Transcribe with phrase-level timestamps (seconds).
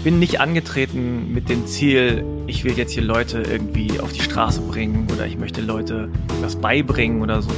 [0.00, 4.22] Ich bin nicht angetreten mit dem Ziel, ich will jetzt hier Leute irgendwie auf die
[4.22, 6.08] Straße bringen oder ich möchte Leute
[6.40, 7.50] was beibringen oder so.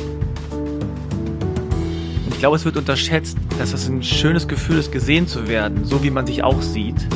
[0.50, 5.84] Und ich glaube, es wird unterschätzt, dass es ein schönes Gefühl ist, gesehen zu werden,
[5.84, 7.07] so wie man sich auch sieht.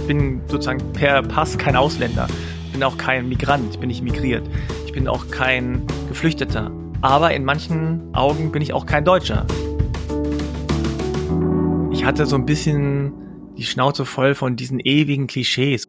[0.00, 2.28] Ich bin sozusagen per Pass kein Ausländer.
[2.64, 4.48] Ich bin auch kein Migrant, ich bin nicht migriert.
[4.86, 6.70] Ich bin auch kein Geflüchteter.
[7.02, 9.44] Aber in manchen Augen bin ich auch kein Deutscher
[12.00, 13.12] ich hatte so ein bisschen
[13.58, 15.86] die Schnauze voll von diesen ewigen Klischees.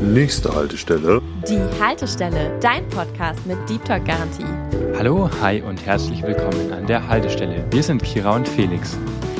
[0.00, 1.20] Nächste Haltestelle.
[1.48, 4.44] Die Haltestelle, dein Podcast mit Deep Talk Garantie.
[4.96, 7.64] Hallo, hi und herzlich willkommen an der Haltestelle.
[7.72, 8.96] Wir sind Kira und Felix.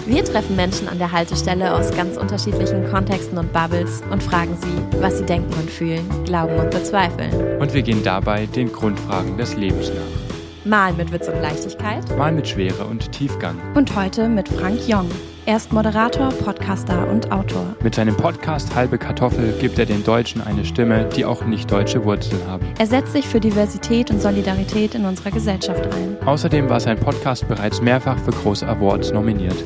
[0.08, 5.02] Wir treffen Menschen an der Haltestelle aus ganz unterschiedlichen Kontexten und Bubbles und fragen sie,
[5.02, 7.60] was sie denken und fühlen, glauben und bezweifeln.
[7.60, 10.64] Und wir gehen dabei den Grundfragen des Lebens nach.
[10.64, 12.16] Mal mit Witz und Leichtigkeit.
[12.16, 13.58] Mal mit Schwere und Tiefgang.
[13.74, 15.10] Und heute mit Frank Jong.
[15.44, 17.76] Er ist Moderator, Podcaster und Autor.
[17.82, 22.02] Mit seinem Podcast Halbe Kartoffel gibt er den Deutschen eine Stimme, die auch nicht deutsche
[22.06, 22.66] Wurzeln haben.
[22.78, 26.16] Er setzt sich für Diversität und Solidarität in unserer Gesellschaft ein.
[26.26, 29.56] Außerdem war sein Podcast bereits mehrfach für große Awards nominiert.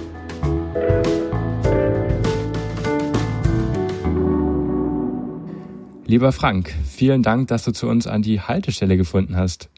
[6.12, 9.70] Lieber Frank, vielen Dank, dass du zu uns an die Haltestelle gefunden hast.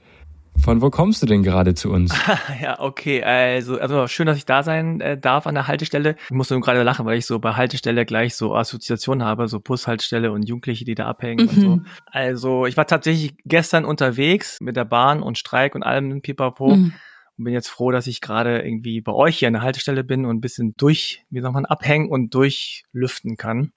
[0.56, 2.12] Von wo kommst du denn gerade zu uns?
[2.60, 3.22] ja, okay.
[3.22, 6.16] Also, also schön, dass ich da sein äh, darf an der Haltestelle.
[6.24, 9.60] Ich muss nur gerade lachen, weil ich so bei Haltestelle gleich so Assoziationen habe, so
[9.60, 11.50] Bushaltestelle und Jugendliche, die da abhängen mhm.
[11.50, 11.80] und so.
[12.06, 16.74] Also, ich war tatsächlich gestern unterwegs mit der Bahn und Streik und allem Pipapo.
[16.74, 16.94] Mhm.
[17.38, 20.24] Und bin jetzt froh, dass ich gerade irgendwie bei euch hier an der Haltestelle bin
[20.24, 23.70] und ein bisschen durch, wie sagt man, abhängen und durchlüften kann.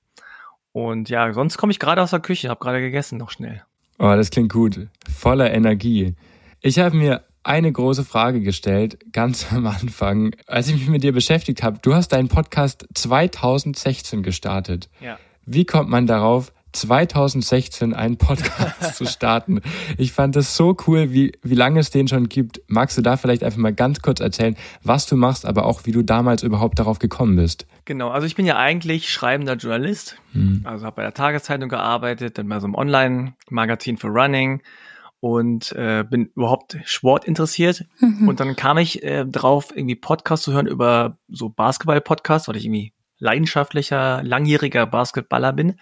[0.78, 3.64] Und ja, sonst komme ich gerade aus der Küche, habe gerade gegessen noch schnell.
[3.98, 4.88] Oh, das klingt gut.
[5.12, 6.14] Voller Energie.
[6.62, 11.14] Ich habe mir eine große Frage gestellt, ganz am Anfang, als ich mich mit dir
[11.14, 11.80] beschäftigt habe.
[11.82, 14.88] Du hast deinen Podcast 2016 gestartet.
[15.02, 15.18] Ja.
[15.48, 19.62] Wie kommt man darauf, 2016 einen Podcast zu starten.
[19.98, 22.62] Ich fand es so cool, wie, wie lange es den schon gibt.
[22.68, 25.92] Magst du da vielleicht einfach mal ganz kurz erzählen, was du machst, aber auch wie
[25.92, 27.66] du damals überhaupt darauf gekommen bist?
[27.86, 30.18] Genau, also ich bin ja eigentlich schreibender Journalist.
[30.34, 30.62] Hm.
[30.66, 34.62] Also habe bei der Tageszeitung gearbeitet, dann bei so einem Online-Magazin für Running
[35.20, 37.86] und äh, bin überhaupt Sport interessiert.
[38.00, 38.28] Mhm.
[38.28, 42.66] Und dann kam ich äh, drauf, irgendwie Podcasts zu hören über so Basketball-Podcasts, weil ich
[42.66, 45.80] irgendwie leidenschaftlicher, langjähriger Basketballer bin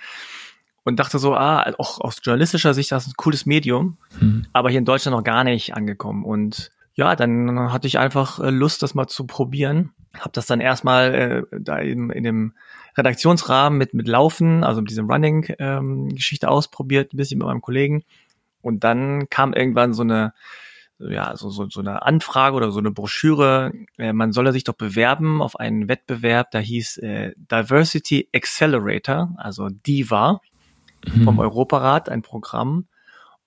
[0.85, 4.45] und dachte so, ah, auch aus journalistischer Sicht, das ist ein cooles Medium, mhm.
[4.53, 6.23] aber hier in Deutschland noch gar nicht angekommen.
[6.23, 9.91] Und ja, dann hatte ich einfach äh, Lust, das mal zu probieren.
[10.17, 11.13] Hab das dann erstmal
[11.51, 12.53] äh, da in, in dem
[12.97, 18.03] Redaktionsrahmen mit, mit Laufen, also mit diesem Running-Geschichte ähm, ausprobiert, ein bisschen mit meinem Kollegen.
[18.61, 20.33] Und dann kam irgendwann so eine,
[20.99, 24.75] ja, so, so, so eine Anfrage oder so eine Broschüre, äh, man solle sich doch
[24.75, 30.41] bewerben auf einen Wettbewerb, da hieß äh, Diversity Accelerator, also DIVA
[31.09, 31.39] vom mhm.
[31.39, 32.87] Europarat, ein Programm.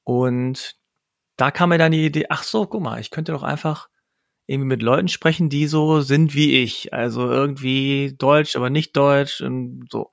[0.05, 0.75] Und
[1.37, 3.89] da kam mir dann die Idee, ach so, guck mal, ich könnte doch einfach
[4.47, 6.93] irgendwie mit Leuten sprechen, die so sind wie ich.
[6.93, 10.11] Also irgendwie Deutsch, aber nicht Deutsch und so.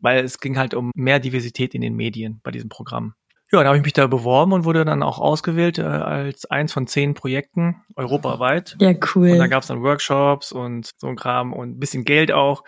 [0.00, 3.14] Weil es ging halt um mehr Diversität in den Medien bei diesem Programm.
[3.52, 6.72] Ja, da habe ich mich da beworben und wurde dann auch ausgewählt äh, als eins
[6.72, 8.76] von zehn Projekten europaweit.
[8.80, 9.30] Ja, cool.
[9.30, 12.64] Und da gab es dann Workshops und so ein Kram und ein bisschen Geld auch.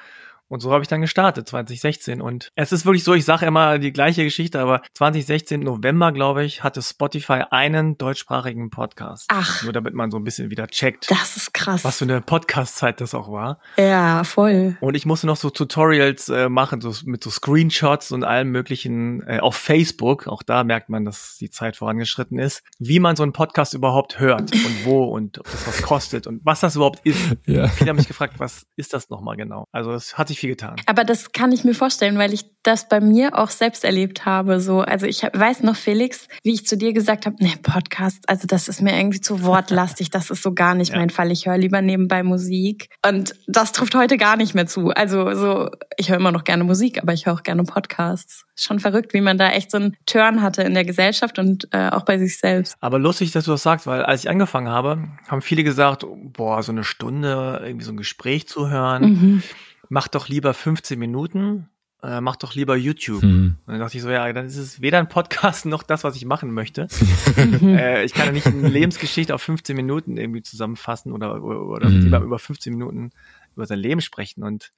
[0.49, 2.21] Und so habe ich dann gestartet, 2016.
[2.21, 6.45] Und es ist wirklich so, ich sage immer die gleiche Geschichte, aber 2016, November, glaube
[6.45, 9.27] ich, hatte Spotify einen deutschsprachigen Podcast.
[9.29, 9.62] Ach.
[9.65, 11.11] Nur damit man so ein bisschen wieder checkt.
[11.11, 11.85] Das ist krass.
[11.85, 13.59] Was für eine Podcast-Zeit das auch war.
[13.77, 14.77] Ja, voll.
[14.81, 19.27] Und ich musste noch so Tutorials äh, machen, so mit so Screenshots und allem möglichen
[19.27, 20.29] äh, auf Facebook.
[20.29, 22.62] Auch da merkt man, dass die Zeit vorangeschritten ist.
[22.79, 26.41] Wie man so einen Podcast überhaupt hört und wo und ob das was kostet und
[26.45, 27.37] was das überhaupt ist.
[27.47, 27.69] Ja.
[27.69, 29.67] Viele haben mich gefragt, was ist das nochmal genau?
[29.73, 30.77] Also es hat sich viel getan.
[30.87, 34.61] Aber das kann ich mir vorstellen, weil ich das bei mir auch selbst erlebt habe.
[34.61, 38.47] So, also ich weiß noch, Felix, wie ich zu dir gesagt habe, ne, Podcast, also
[38.47, 40.99] das ist mir irgendwie zu wortlastig, das ist so gar nicht ja.
[40.99, 41.31] mein Fall.
[41.31, 42.88] Ich höre lieber nebenbei Musik.
[43.06, 44.91] Und das trifft heute gar nicht mehr zu.
[44.91, 48.44] Also so, ich höre immer noch gerne Musik, aber ich höre auch gerne Podcasts.
[48.56, 51.91] Schon verrückt, wie man da echt so einen Turn hatte in der Gesellschaft und äh,
[51.91, 52.77] auch bei sich selbst.
[52.81, 56.62] Aber lustig, dass du das sagst, weil als ich angefangen habe, haben viele gesagt, boah,
[56.62, 59.03] so eine Stunde irgendwie so ein Gespräch zu hören.
[59.03, 59.43] Mhm
[59.88, 61.69] mach doch lieber 15 Minuten,
[62.03, 63.23] äh, mach doch lieber YouTube.
[63.23, 63.56] Mhm.
[63.67, 66.17] Und dann dachte ich so, ja, dann ist es weder ein Podcast noch das, was
[66.17, 66.88] ich machen möchte.
[67.37, 72.00] äh, ich kann ja nicht eine Lebensgeschichte auf 15 Minuten irgendwie zusammenfassen oder, oder mhm.
[72.00, 73.11] lieber über 15 Minuten
[73.55, 74.43] über sein Leben sprechen.
[74.43, 74.71] Und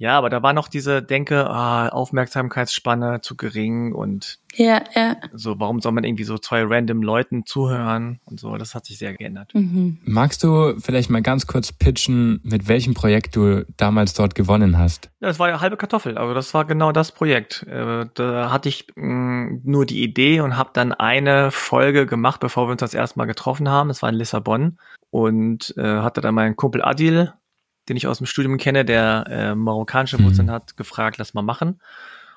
[0.00, 5.16] Ja, aber da war noch diese Denke, ah, Aufmerksamkeitsspanne zu gering und ja, ja.
[5.32, 8.96] so, warum soll man irgendwie so zwei random Leuten zuhören und so, das hat sich
[8.96, 9.52] sehr geändert.
[9.54, 9.98] Mhm.
[10.04, 15.10] Magst du vielleicht mal ganz kurz pitchen, mit welchem Projekt du damals dort gewonnen hast?
[15.20, 17.64] Ja, das war ja halbe Kartoffel, also das war genau das Projekt.
[17.64, 22.68] Äh, da hatte ich mm, nur die Idee und habe dann eine Folge gemacht, bevor
[22.68, 23.88] wir uns das erste Mal getroffen haben.
[23.88, 24.78] Das war in Lissabon
[25.10, 27.32] und äh, hatte dann meinen Kumpel Adil
[27.88, 30.52] den ich aus dem Studium kenne, der äh, marokkanische Wurzeln mhm.
[30.52, 31.80] hat, gefragt, lass mal machen.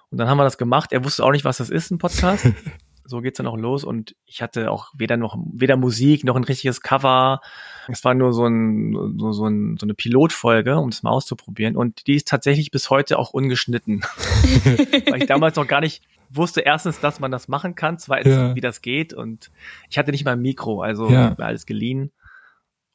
[0.10, 0.92] Und dann haben wir das gemacht.
[0.92, 2.48] Er wusste auch nicht, was das ist, ein Podcast.
[3.06, 3.84] so geht's dann auch los.
[3.84, 7.42] Und ich hatte auch weder noch weder Musik noch ein richtiges Cover.
[7.88, 11.76] Es war nur so, ein, so, so, ein, so eine Pilotfolge, um das mal auszuprobieren.
[11.76, 14.02] Und die ist tatsächlich bis heute auch ungeschnitten.
[15.10, 18.56] Weil ich damals noch gar nicht wusste erstens, dass man das machen kann, zweitens, ja.
[18.56, 19.14] wie das geht.
[19.14, 19.52] Und
[19.90, 21.36] ich hatte nicht mal ein Mikro, also ja.
[21.38, 22.12] alles geliehen.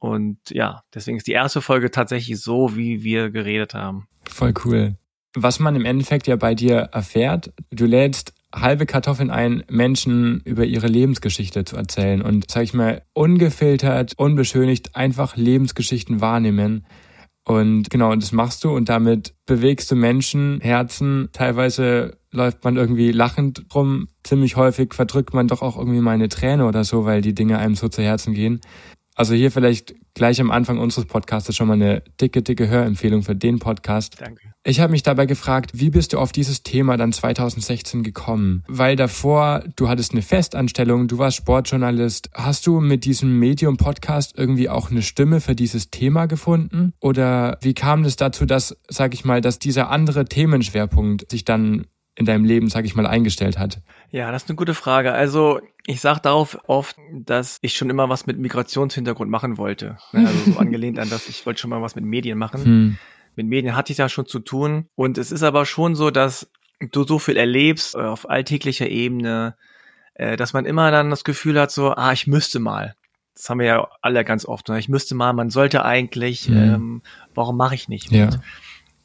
[0.06, 4.06] Und ja, deswegen ist die erste Folge tatsächlich so, wie wir geredet haben.
[4.28, 4.96] Voll cool.
[5.34, 10.64] Was man im Endeffekt ja bei dir erfährt, du lädst halbe Kartoffeln ein, Menschen über
[10.64, 16.86] ihre Lebensgeschichte zu erzählen und, sag ich mal, ungefiltert, unbeschönigt einfach Lebensgeschichten wahrnehmen.
[17.44, 21.28] Und genau, das machst du und damit bewegst du Menschen, Herzen.
[21.32, 24.08] Teilweise läuft man irgendwie lachend rum.
[24.24, 27.58] Ziemlich häufig verdrückt man doch auch irgendwie mal eine Träne oder so, weil die Dinge
[27.58, 28.60] einem so zu Herzen gehen.
[29.16, 33.34] Also hier vielleicht gleich am Anfang unseres Podcasts schon mal eine dicke, dicke Hörempfehlung für
[33.34, 34.16] den Podcast.
[34.20, 34.52] Danke.
[34.62, 38.62] Ich habe mich dabei gefragt, wie bist du auf dieses Thema dann 2016 gekommen?
[38.68, 42.30] Weil davor, du hattest eine Festanstellung, du warst Sportjournalist.
[42.34, 46.92] Hast du mit diesem Medium-Podcast irgendwie auch eine Stimme für dieses Thema gefunden?
[47.00, 51.86] Oder wie kam es dazu, dass, sag ich mal, dass dieser andere Themenschwerpunkt sich dann
[52.16, 53.80] in deinem Leben, sag ich mal, eingestellt hat?
[54.10, 55.12] Ja, das ist eine gute Frage.
[55.12, 59.98] Also ich sage darauf oft, dass ich schon immer was mit Migrationshintergrund machen wollte.
[60.12, 62.64] Ne, also so angelehnt an das, ich wollte schon mal was mit Medien machen.
[62.64, 62.98] Hm.
[63.36, 64.88] Mit Medien hatte ich da schon zu tun.
[64.94, 69.54] Und es ist aber schon so, dass du so viel erlebst äh, auf alltäglicher Ebene,
[70.14, 72.94] äh, dass man immer dann das Gefühl hat, so, ah, ich müsste mal.
[73.34, 74.70] Das haben wir ja alle ganz oft.
[74.70, 74.78] Ne?
[74.78, 76.56] Ich müsste mal, man sollte eigentlich, mhm.
[76.56, 77.02] ähm,
[77.34, 78.10] warum mache ich nicht?
[78.10, 78.30] Ja.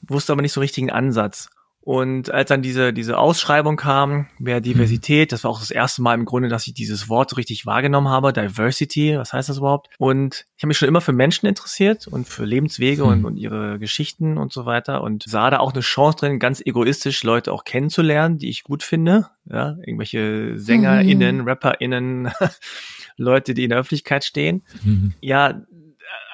[0.01, 1.49] wusste aber nicht so richtigen Ansatz.
[1.83, 6.13] Und als dann diese, diese Ausschreibung kam, mehr Diversität, das war auch das erste Mal
[6.13, 9.89] im Grunde, dass ich dieses Wort so richtig wahrgenommen habe, Diversity, was heißt das überhaupt?
[9.98, 13.25] Und ich habe mich schon immer für Menschen interessiert und für Lebenswege und, hm.
[13.25, 17.24] und ihre Geschichten und so weiter und sah da auch eine Chance drin, ganz egoistisch
[17.24, 19.30] Leute auch kennenzulernen, die ich gut finde.
[19.50, 21.48] Ja, irgendwelche SängerInnen, mhm.
[21.48, 22.31] RapperInnen,
[23.18, 24.63] Leute, die in der Öffentlichkeit stehen.
[24.83, 25.13] Mhm.
[25.19, 25.63] Ja,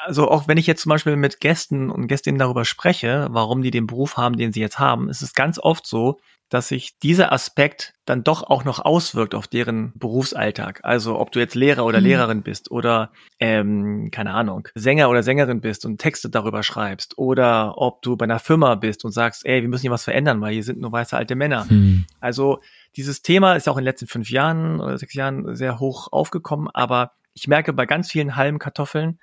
[0.08, 3.72] also auch wenn ich jetzt zum Beispiel mit Gästen und Gästinnen darüber spreche, warum die
[3.72, 6.18] den Beruf haben, den sie jetzt haben, ist es ganz oft so,
[6.50, 10.80] dass sich dieser Aspekt dann doch auch noch auswirkt auf deren Berufsalltag.
[10.84, 12.06] Also ob du jetzt Lehrer oder mhm.
[12.06, 17.78] Lehrerin bist oder ähm, keine Ahnung, Sänger oder Sängerin bist und Texte darüber schreibst oder
[17.78, 20.54] ob du bei einer Firma bist und sagst, ey, wir müssen hier was verändern, weil
[20.54, 21.66] hier sind nur weiße alte Männer.
[21.70, 22.06] Mhm.
[22.22, 22.62] Also
[22.96, 26.14] dieses Thema ist ja auch in den letzten fünf Jahren oder sechs Jahren sehr hoch
[26.14, 29.20] aufgekommen, aber ich merke bei ganz vielen halben Kartoffeln,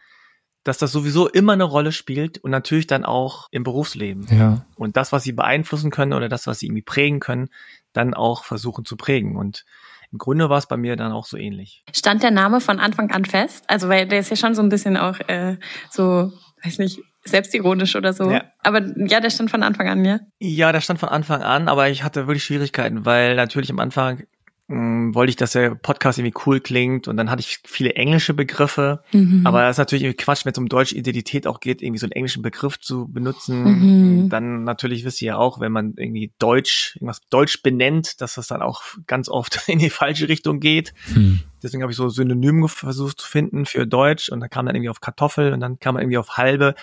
[0.64, 4.26] dass das sowieso immer eine Rolle spielt und natürlich dann auch im Berufsleben.
[4.30, 4.64] Ja.
[4.76, 7.50] Und das, was sie beeinflussen können oder das, was sie irgendwie prägen können,
[7.92, 9.36] dann auch versuchen zu prägen.
[9.36, 9.64] Und
[10.10, 11.84] im Grunde war es bei mir dann auch so ähnlich.
[11.92, 13.64] Stand der Name von Anfang an fest?
[13.68, 15.58] Also, weil der ist ja schon so ein bisschen auch äh,
[15.90, 16.32] so,
[16.62, 18.30] weiß nicht, selbstironisch oder so.
[18.30, 18.44] Ja.
[18.62, 20.20] Aber ja, der stand von Anfang an, ja?
[20.38, 24.24] Ja, der stand von Anfang an, aber ich hatte wirklich Schwierigkeiten, weil natürlich am Anfang
[24.68, 27.94] mh, hm, wollte ich, dass der Podcast irgendwie cool klingt und dann hatte ich viele
[27.94, 29.42] englische Begriffe, mhm.
[29.46, 32.06] aber das ist natürlich irgendwie Quatsch, wenn es um deutsche Identität auch geht, irgendwie so
[32.06, 34.24] einen englischen Begriff zu benutzen.
[34.24, 34.28] Mhm.
[34.28, 38.46] Dann natürlich wisst ihr ja auch, wenn man irgendwie Deutsch, irgendwas Deutsch benennt, dass das
[38.46, 40.94] dann auch ganz oft in die falsche Richtung geht.
[41.14, 41.40] Mhm.
[41.62, 44.90] Deswegen habe ich so Synonym versucht zu finden für Deutsch und dann kam dann irgendwie
[44.90, 46.74] auf Kartoffel und dann kam man irgendwie auf halbe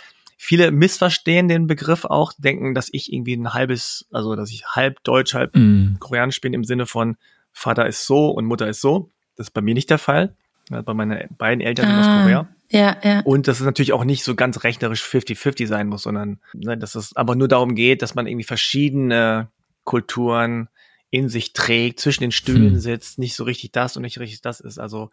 [0.43, 5.03] viele missverstehen den Begriff auch, denken, dass ich irgendwie ein halbes, also dass ich halb
[5.03, 5.97] Deutsch, halb mm.
[6.00, 7.15] Koreanisch bin im Sinne von
[7.53, 9.12] Vater ist so und Mutter ist so.
[9.36, 10.36] Das ist bei mir nicht der Fall.
[10.70, 12.48] Bei meinen beiden Eltern ah, aus Korea.
[12.70, 13.20] Ja, ja.
[13.22, 16.96] Und dass es natürlich auch nicht so ganz rechnerisch 50-50 sein muss, sondern ne, dass
[16.96, 19.50] es aber nur darum geht, dass man irgendwie verschiedene
[19.84, 20.70] Kulturen
[21.10, 22.79] in sich trägt, zwischen den Stühlen hm.
[22.79, 24.79] sitzt, nicht so richtig das und nicht richtig das ist.
[24.79, 25.12] Also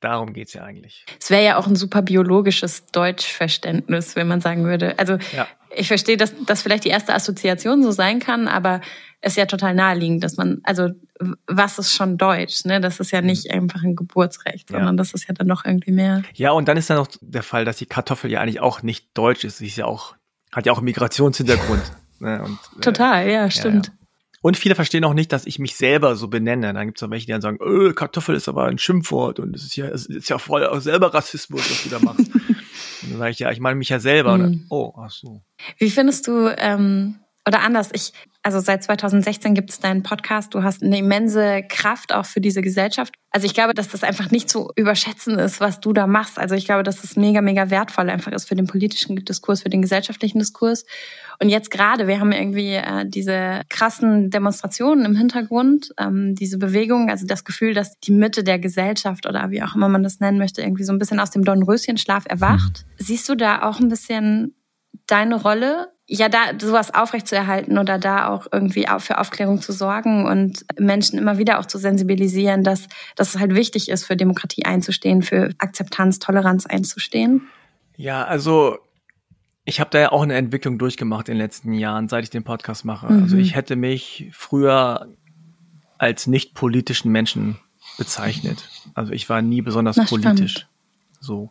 [0.00, 1.06] darum geht's ja eigentlich.
[1.18, 4.98] Es wäre ja auch ein super biologisches Deutschverständnis, wenn man sagen würde.
[4.98, 5.48] Also ja.
[5.74, 8.82] ich verstehe, dass das vielleicht die erste Assoziation so sein kann, aber
[9.24, 10.90] ist ja total naheliegend, dass man, also
[11.46, 12.80] was ist schon Deutsch, ne?
[12.80, 14.96] Das ist ja nicht einfach ein Geburtsrecht, sondern ja.
[14.96, 16.22] das ist ja dann noch irgendwie mehr.
[16.34, 19.16] Ja, und dann ist dann noch der Fall, dass die Kartoffel ja eigentlich auch nicht
[19.16, 19.58] deutsch ist.
[19.58, 20.14] Sie ist ja auch,
[20.52, 21.82] hat ja auch einen Migrationshintergrund.
[22.18, 22.42] ne?
[22.42, 23.86] und, äh, total, ja, stimmt.
[23.86, 23.98] Ja, ja.
[24.42, 26.74] Und viele verstehen auch nicht, dass ich mich selber so benenne.
[26.74, 29.56] Dann gibt es auch welche, die dann sagen, öh, Kartoffel ist aber ein Schimpfwort und
[29.56, 32.34] es ist ja, es ist ja voll auch selber Rassismus, was du da machst.
[32.34, 34.36] und dann sage ich, ja, ich meine mich ja selber.
[34.36, 34.42] Mhm.
[34.42, 35.42] Dann, oh, ach so.
[35.78, 40.62] Wie findest du ähm, oder anders, ich, also seit 2016 gibt es deinen Podcast, du
[40.62, 43.14] hast eine immense Kraft auch für diese Gesellschaft.
[43.30, 46.38] Also ich glaube, dass das einfach nicht zu überschätzen ist, was du da machst.
[46.38, 49.68] Also ich glaube, dass das mega, mega wertvoll einfach ist für den politischen Diskurs, für
[49.68, 50.86] den gesellschaftlichen Diskurs.
[51.38, 57.10] Und jetzt gerade, wir haben irgendwie äh, diese krassen Demonstrationen im Hintergrund, ähm, diese Bewegung,
[57.10, 60.38] also das Gefühl, dass die Mitte der Gesellschaft oder wie auch immer man das nennen
[60.38, 62.86] möchte, irgendwie so ein bisschen aus dem Dornröschenschlaf erwacht.
[62.86, 63.04] Mhm.
[63.04, 64.54] Siehst du da auch ein bisschen
[65.06, 70.64] deine Rolle ja, da sowas aufrechtzuerhalten oder da auch irgendwie für Aufklärung zu sorgen und
[70.78, 75.22] Menschen immer wieder auch zu sensibilisieren, dass, dass es halt wichtig ist, für Demokratie einzustehen,
[75.22, 77.42] für Akzeptanz, Toleranz einzustehen?
[77.96, 78.78] Ja, also
[79.64, 82.44] ich habe da ja auch eine Entwicklung durchgemacht in den letzten Jahren, seit ich den
[82.44, 83.10] Podcast mache.
[83.10, 83.22] Mhm.
[83.22, 85.08] Also ich hätte mich früher
[85.96, 87.56] als nicht politischen Menschen
[87.96, 88.68] bezeichnet.
[88.92, 90.52] Also ich war nie besonders Na, politisch.
[90.52, 90.68] Spannend.
[91.20, 91.50] So.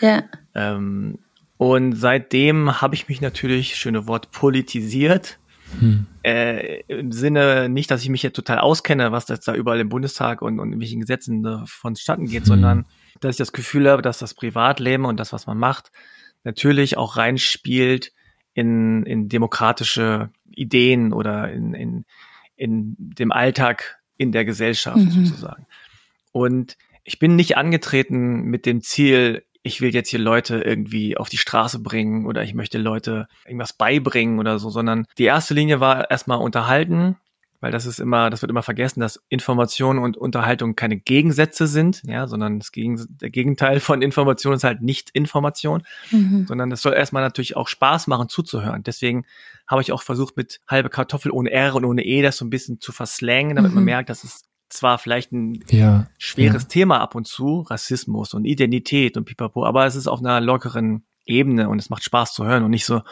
[0.00, 0.22] Ja.
[0.54, 1.18] Ähm,
[1.56, 5.38] und seitdem habe ich mich natürlich, schöne Wort, politisiert.
[5.78, 6.06] Hm.
[6.22, 9.88] Äh, Im Sinne nicht, dass ich mich jetzt total auskenne, was das da überall im
[9.88, 12.46] Bundestag und, und in welchen Gesetzen äh, vonstatten geht, hm.
[12.46, 12.86] sondern
[13.20, 15.92] dass ich das Gefühl habe, dass das Privatleben und das, was man macht,
[16.44, 18.12] natürlich auch reinspielt
[18.54, 22.04] in, in demokratische Ideen oder in, in,
[22.56, 25.10] in dem Alltag in der Gesellschaft mhm.
[25.10, 25.66] sozusagen.
[26.32, 31.28] Und ich bin nicht angetreten mit dem Ziel, ich will jetzt hier Leute irgendwie auf
[31.28, 35.80] die Straße bringen oder ich möchte Leute irgendwas beibringen oder so, sondern die erste Linie
[35.80, 37.16] war erstmal unterhalten,
[37.60, 42.02] weil das ist immer, das wird immer vergessen, dass Information und Unterhaltung keine Gegensätze sind,
[42.04, 46.44] ja, sondern das Gegen, der Gegenteil von Information ist halt nicht Information, mhm.
[46.48, 48.82] sondern es soll erstmal natürlich auch Spaß machen zuzuhören.
[48.82, 49.26] Deswegen
[49.68, 52.50] habe ich auch versucht, mit halbe Kartoffel ohne R und ohne E das so ein
[52.50, 53.76] bisschen zu verslängen, damit mhm.
[53.76, 54.42] man merkt, dass es
[54.72, 56.68] zwar vielleicht ein ja, schweres ja.
[56.68, 61.04] Thema ab und zu, Rassismus und Identität und pipapo, aber es ist auf einer lockeren
[61.24, 63.02] Ebene und es macht Spaß zu hören und nicht so,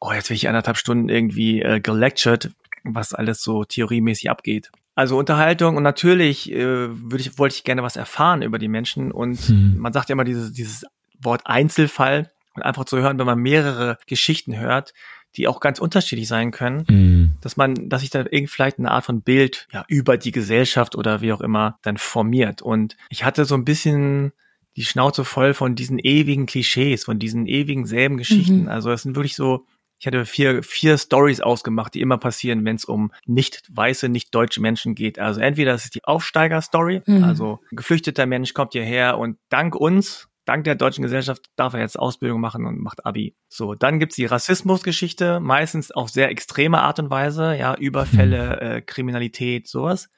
[0.00, 2.50] oh, jetzt will ich anderthalb Stunden irgendwie äh, gelectured,
[2.84, 4.70] was alles so theoriemäßig abgeht.
[4.94, 9.12] Also Unterhaltung und natürlich äh, würde ich, wollte ich gerne was erfahren über die Menschen
[9.12, 9.78] und hm.
[9.78, 10.84] man sagt ja immer dieses, dieses
[11.20, 14.92] Wort Einzelfall und einfach zu hören, wenn man mehrere Geschichten hört,
[15.36, 17.32] die auch ganz unterschiedlich sein können, mhm.
[17.40, 20.96] dass man, dass sich da irgendwie vielleicht eine Art von Bild ja, über die Gesellschaft
[20.96, 22.62] oder wie auch immer dann formiert.
[22.62, 24.32] Und ich hatte so ein bisschen
[24.76, 28.62] die Schnauze voll von diesen ewigen Klischees, von diesen ewigen selben Geschichten.
[28.62, 28.68] Mhm.
[28.68, 29.66] Also es sind wirklich so,
[29.98, 34.34] ich hatte vier, vier Stories ausgemacht, die immer passieren, wenn es um nicht weiße, nicht
[34.34, 35.18] deutsche Menschen geht.
[35.18, 37.24] Also entweder das ist die Aufsteiger-Story, mhm.
[37.24, 41.80] also ein geflüchteter Mensch kommt hierher und dank uns dank der deutschen Gesellschaft darf er
[41.80, 43.36] jetzt Ausbildung machen und macht Abi.
[43.48, 48.66] So, dann gibt's die Rassismusgeschichte, meistens auf sehr extreme Art und Weise, ja, Überfälle, mhm.
[48.66, 50.08] äh, Kriminalität, sowas.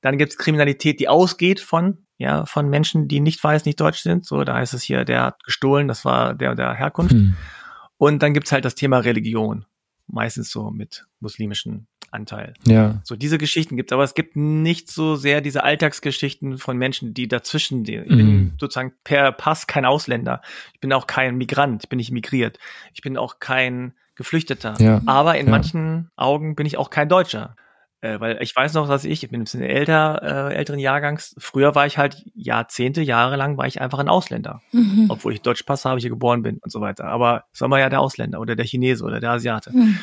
[0.00, 4.24] Dann gibt's Kriminalität, die ausgeht von, ja, von Menschen, die nicht weiß, nicht deutsch sind.
[4.24, 7.14] So, da heißt es hier, der hat gestohlen, das war der der Herkunft.
[7.14, 7.36] Mhm.
[7.96, 9.66] Und dann gibt's halt das Thema Religion.
[10.06, 12.54] Meistens so mit muslimischen Anteil.
[12.66, 13.00] Ja.
[13.04, 17.28] So diese Geschichten gibt aber es gibt nicht so sehr diese Alltagsgeschichten von Menschen, die
[17.28, 18.16] dazwischen, die, ich mhm.
[18.16, 20.42] bin sozusagen per Pass kein Ausländer.
[20.74, 22.58] Ich bin auch kein Migrant, ich bin nicht migriert.
[22.94, 24.74] Ich bin auch kein Geflüchteter.
[24.78, 25.00] Ja.
[25.06, 25.50] Aber in ja.
[25.50, 27.56] manchen Augen bin ich auch kein Deutscher.
[28.02, 31.34] Äh, weil ich weiß noch, dass ich, ich bin ein bisschen älter, äh, älteren Jahrgangs,
[31.36, 34.62] früher war ich halt Jahrzehnte, Jahre lang war ich einfach ein Ausländer.
[34.72, 35.06] Mhm.
[35.10, 37.04] Obwohl ich Deutschpass habe, hier geboren bin und so weiter.
[37.04, 39.70] Aber es war mal ja der Ausländer oder der Chinese oder der Asiate.
[39.72, 39.98] Mhm.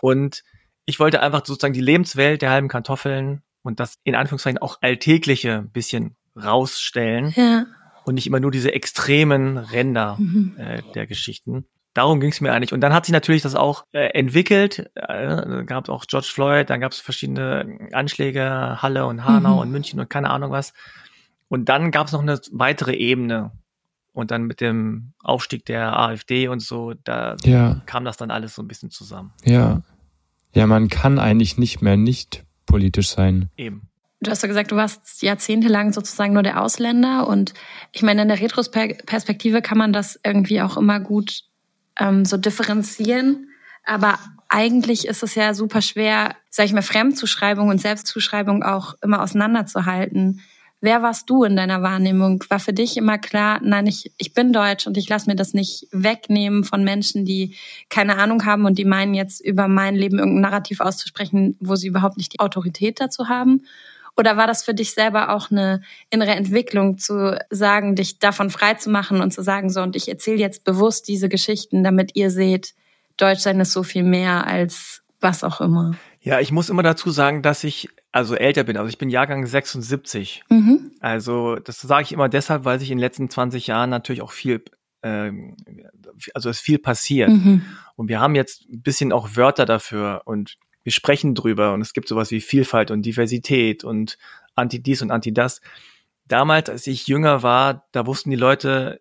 [0.00, 0.42] Und
[0.86, 5.58] ich wollte einfach sozusagen die Lebenswelt der halben Kartoffeln und das in Anführungszeichen auch alltägliche
[5.58, 7.34] ein bisschen rausstellen.
[7.36, 7.66] Ja.
[8.04, 10.54] Und nicht immer nur diese extremen Ränder mhm.
[10.56, 11.66] äh, der Geschichten.
[11.92, 12.72] Darum ging es mir eigentlich.
[12.72, 14.90] Und dann hat sich natürlich das auch äh, entwickelt.
[14.94, 19.58] Äh, gab es auch George Floyd, dann gab es verschiedene Anschläge, Halle und Hanau mhm.
[19.60, 20.72] und München und keine Ahnung was.
[21.48, 23.50] Und dann gab es noch eine weitere Ebene.
[24.12, 27.82] Und dann mit dem Aufstieg der AfD und so, da ja.
[27.84, 29.32] kam das dann alles so ein bisschen zusammen.
[29.44, 29.82] Ja.
[30.56, 33.50] Ja, man kann eigentlich nicht mehr nicht politisch sein.
[33.58, 33.90] Eben.
[34.20, 37.52] Du hast ja gesagt, du warst jahrzehntelang sozusagen nur der Ausländer und
[37.92, 41.42] ich meine, in der Retrospektive kann man das irgendwie auch immer gut
[42.00, 43.50] ähm, so differenzieren.
[43.84, 49.22] Aber eigentlich ist es ja super schwer, sag ich mal, Fremdzuschreibung und Selbstzuschreibung auch immer
[49.22, 50.40] auseinanderzuhalten.
[50.80, 52.44] Wer warst du in deiner Wahrnehmung?
[52.48, 55.54] War für dich immer klar, nein, ich, ich bin deutsch und ich lasse mir das
[55.54, 57.56] nicht wegnehmen von Menschen, die
[57.88, 61.88] keine Ahnung haben und die meinen jetzt über mein Leben irgendein Narrativ auszusprechen, wo sie
[61.88, 63.62] überhaupt nicht die Autorität dazu haben?
[64.18, 68.74] Oder war das für dich selber auch eine innere Entwicklung zu sagen, dich davon frei
[68.74, 72.30] zu machen und zu sagen, so, und ich erzähle jetzt bewusst diese Geschichten, damit ihr
[72.30, 72.74] seht,
[73.16, 75.96] Deutschsein ist so viel mehr als was auch immer?
[76.20, 78.76] Ja, ich muss immer dazu sagen, dass ich also älter bin.
[78.76, 80.44] Also ich bin Jahrgang 76.
[80.48, 80.92] Mhm.
[81.00, 84.32] Also das sage ich immer deshalb, weil sich in den letzten 20 Jahren natürlich auch
[84.32, 84.64] viel
[85.02, 85.30] äh,
[86.34, 87.28] also ist viel passiert.
[87.28, 87.62] Mhm.
[87.94, 91.92] Und wir haben jetzt ein bisschen auch Wörter dafür und wir sprechen drüber und es
[91.92, 94.16] gibt sowas wie Vielfalt und Diversität und
[94.54, 95.60] anti dies und anti das.
[96.26, 99.00] Damals, als ich jünger war, da wussten die Leute,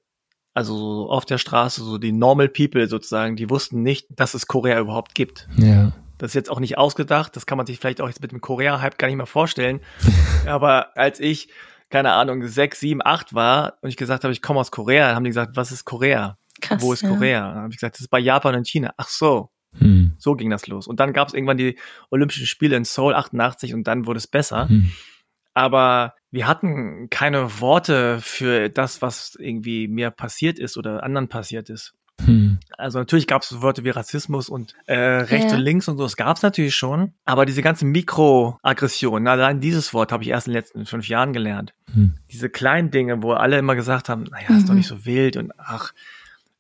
[0.54, 4.48] also so auf der Straße, so die Normal People sozusagen, die wussten nicht, dass es
[4.48, 5.48] Korea überhaupt gibt.
[5.58, 5.94] Ja.
[6.18, 8.42] Das ist jetzt auch nicht ausgedacht, das kann man sich vielleicht auch jetzt mit dem
[8.42, 9.82] Korea-Hype gar nicht mehr vorstellen.
[10.46, 11.50] Aber als ich,
[11.90, 15.16] keine Ahnung, sechs, sieben, acht war und ich gesagt habe, ich komme aus Korea, dann
[15.16, 16.38] haben die gesagt, was ist Korea?
[16.62, 17.10] Krass, Wo ist ja.
[17.10, 17.48] Korea?
[17.50, 18.94] Dann habe ich gesagt, das ist bei Japan und China.
[18.98, 19.50] Ach so.
[19.78, 20.14] Hm.
[20.18, 20.88] So ging das los.
[20.88, 21.78] Und dann gab es irgendwann die
[22.10, 24.70] Olympischen Spiele in Seoul 88 und dann wurde es besser.
[24.70, 24.92] Hm.
[25.54, 31.70] Aber wir hatten keine Worte für das, was irgendwie mir passiert ist oder anderen passiert
[31.70, 31.94] ist.
[32.24, 32.60] Hm.
[32.78, 35.58] Also natürlich gab es Wörter wie Rassismus und äh, rechts ja.
[35.58, 37.14] und links und so, das gab es natürlich schon.
[37.26, 41.34] Aber diese ganzen Mikroaggressionen, allein dieses Wort habe ich erst in den letzten fünf Jahren
[41.34, 41.74] gelernt.
[41.94, 42.16] Hm.
[42.32, 44.68] Diese kleinen Dinge, wo alle immer gesagt haben, naja, ist mhm.
[44.68, 45.94] doch nicht so wild und ach,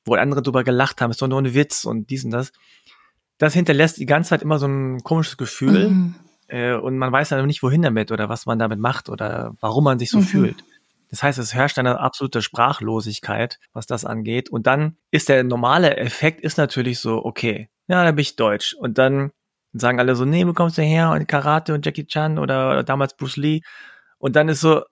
[0.06, 2.52] wo andere drüber gelacht haben, ist doch nur ein Witz und dies und das.
[3.38, 5.90] Das hinterlässt die ganze Zeit immer so ein komisches Gefühl.
[5.90, 6.16] Mhm.
[6.48, 9.84] Äh, und man weiß dann nicht, wohin damit oder was man damit macht oder warum
[9.84, 10.24] man sich so mhm.
[10.24, 10.64] fühlt.
[11.10, 14.50] Das heißt, es herrscht eine absolute Sprachlosigkeit, was das angeht.
[14.50, 18.74] Und dann ist der normale Effekt ist natürlich so, okay, ja, dann bin ich deutsch.
[18.74, 19.32] Und dann
[19.74, 21.12] sagen alle so, nee, wo kommst du her?
[21.12, 23.62] Und Karate und Jackie Chan oder, oder damals Bruce Lee.
[24.18, 24.84] Und dann ist so,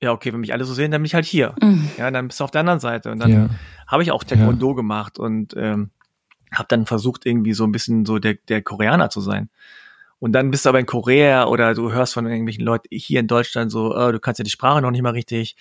[0.00, 1.54] ja, okay, wenn mich alle so sehen, dann bin ich halt hier.
[1.62, 1.88] Mhm.
[1.96, 3.10] Ja, dann bist du auf der anderen Seite.
[3.10, 3.50] Und dann ja.
[3.86, 4.76] habe ich auch Taekwondo ja.
[4.76, 5.90] gemacht und ähm,
[6.52, 9.48] habe dann versucht, irgendwie so ein bisschen so der, der Koreaner zu sein.
[10.22, 13.26] Und dann bist du aber in Korea oder du hörst von irgendwelchen Leuten hier in
[13.26, 15.56] Deutschland so, oh, du kannst ja die Sprache noch nicht mal richtig.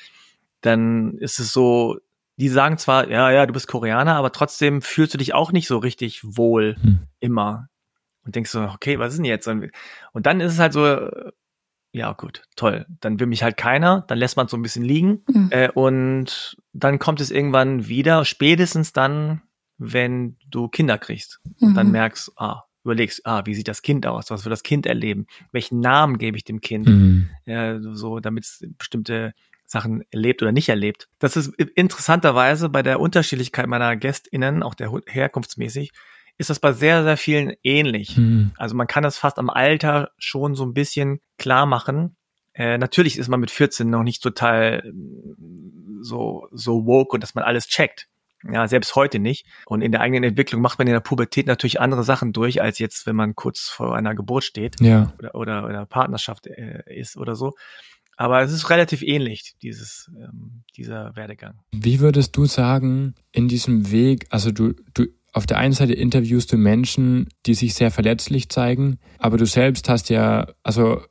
[0.62, 1.98] Dann ist es so,
[2.38, 5.68] die sagen zwar, ja, ja, du bist Koreaner, aber trotzdem fühlst du dich auch nicht
[5.68, 7.00] so richtig wohl hm.
[7.20, 7.70] immer.
[8.24, 9.48] Und denkst so, okay, was ist denn jetzt?
[9.48, 9.72] Und
[10.13, 11.10] dann ist es halt so,
[11.91, 12.86] ja, gut, toll.
[13.00, 15.24] Dann will mich halt keiner, dann lässt man es so ein bisschen liegen.
[15.27, 15.48] Mhm.
[15.50, 19.41] Äh, und dann kommt es irgendwann wieder, spätestens dann,
[19.80, 21.39] wenn du Kinder kriegst.
[21.44, 21.70] Mhm.
[21.70, 24.31] Und dann merkst, ah, überlegst, ah, wie sieht das Kind aus?
[24.31, 25.27] Was wird das Kind erleben?
[25.51, 26.88] Welchen Namen gebe ich dem Kind?
[26.88, 27.29] Mhm.
[27.45, 29.33] Ja, so, damit es bestimmte
[29.65, 31.08] Sachen erlebt oder nicht erlebt.
[31.19, 35.91] Das ist interessanterweise bei der Unterschiedlichkeit meiner GästInnen, auch der herkunftsmäßig,
[36.38, 38.17] ist das bei sehr, sehr vielen ähnlich.
[38.17, 38.51] Mhm.
[38.58, 42.17] Also man kann das fast am Alter schon so ein bisschen klar machen.
[42.53, 44.91] Äh, natürlich ist man mit 14 noch nicht total
[46.01, 48.08] so, so woke und dass man alles checkt.
[48.49, 49.45] Ja, selbst heute nicht.
[49.65, 52.80] Und in der eigenen Entwicklung macht man in der Pubertät natürlich andere Sachen durch, als
[52.80, 55.13] jetzt, wenn man kurz vor einer Geburt steht ja.
[55.19, 57.54] oder, oder, oder Partnerschaft äh, ist oder so.
[58.17, 61.60] Aber es ist relativ ähnlich, dieses, ähm, dieser Werdegang.
[61.71, 66.51] Wie würdest du sagen, in diesem Weg, also du, du, auf der einen Seite interviewst
[66.51, 71.01] du Menschen, die sich sehr verletzlich zeigen, aber du selbst hast ja, also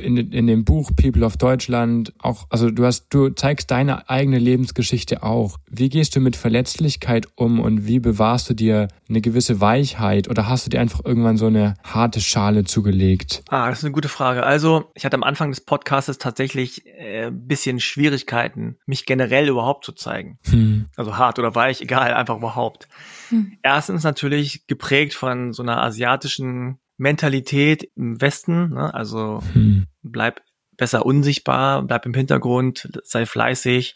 [0.00, 4.38] in, in dem Buch People of Deutschland auch, also du hast, du zeigst deine eigene
[4.38, 5.58] Lebensgeschichte auch.
[5.68, 10.48] Wie gehst du mit Verletzlichkeit um und wie bewahrst du dir eine gewisse Weichheit oder
[10.48, 13.42] hast du dir einfach irgendwann so eine harte Schale zugelegt?
[13.48, 14.42] Ah, das ist eine gute Frage.
[14.42, 19.92] Also, ich hatte am Anfang des Podcasts tatsächlich äh, bisschen Schwierigkeiten, mich generell überhaupt zu
[19.92, 20.38] zeigen.
[20.48, 20.86] Hm.
[20.96, 22.88] Also hart oder weich, egal, einfach überhaupt.
[23.28, 23.58] Hm.
[23.62, 28.92] Erstens natürlich geprägt von so einer asiatischen Mentalität im Westen, ne?
[28.94, 29.86] also hm.
[30.02, 30.42] bleib
[30.76, 33.94] besser unsichtbar, bleib im Hintergrund, sei fleißig,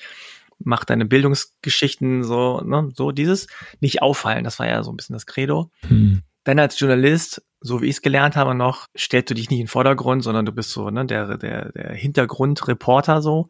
[0.58, 2.90] mach deine Bildungsgeschichten so, ne?
[2.94, 3.46] so dieses
[3.80, 5.70] nicht auffallen, das war ja so ein bisschen das Credo.
[5.86, 6.22] Hm.
[6.44, 9.64] Dann als Journalist, so wie ich es gelernt habe noch, stellst du dich nicht in
[9.66, 13.48] den Vordergrund, sondern du bist so ne, der, der, der Hintergrundreporter so.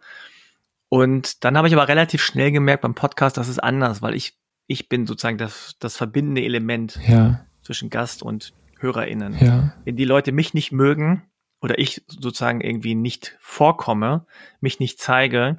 [0.88, 4.36] Und dann habe ich aber relativ schnell gemerkt beim Podcast, das ist anders, weil ich,
[4.66, 7.46] ich bin sozusagen das, das verbindende Element ja.
[7.62, 8.52] zwischen Gast und
[8.84, 9.36] HörerInnen.
[9.40, 9.72] Ja.
[9.84, 11.22] Wenn die Leute mich nicht mögen
[11.60, 14.26] oder ich sozusagen irgendwie nicht vorkomme,
[14.60, 15.58] mich nicht zeige,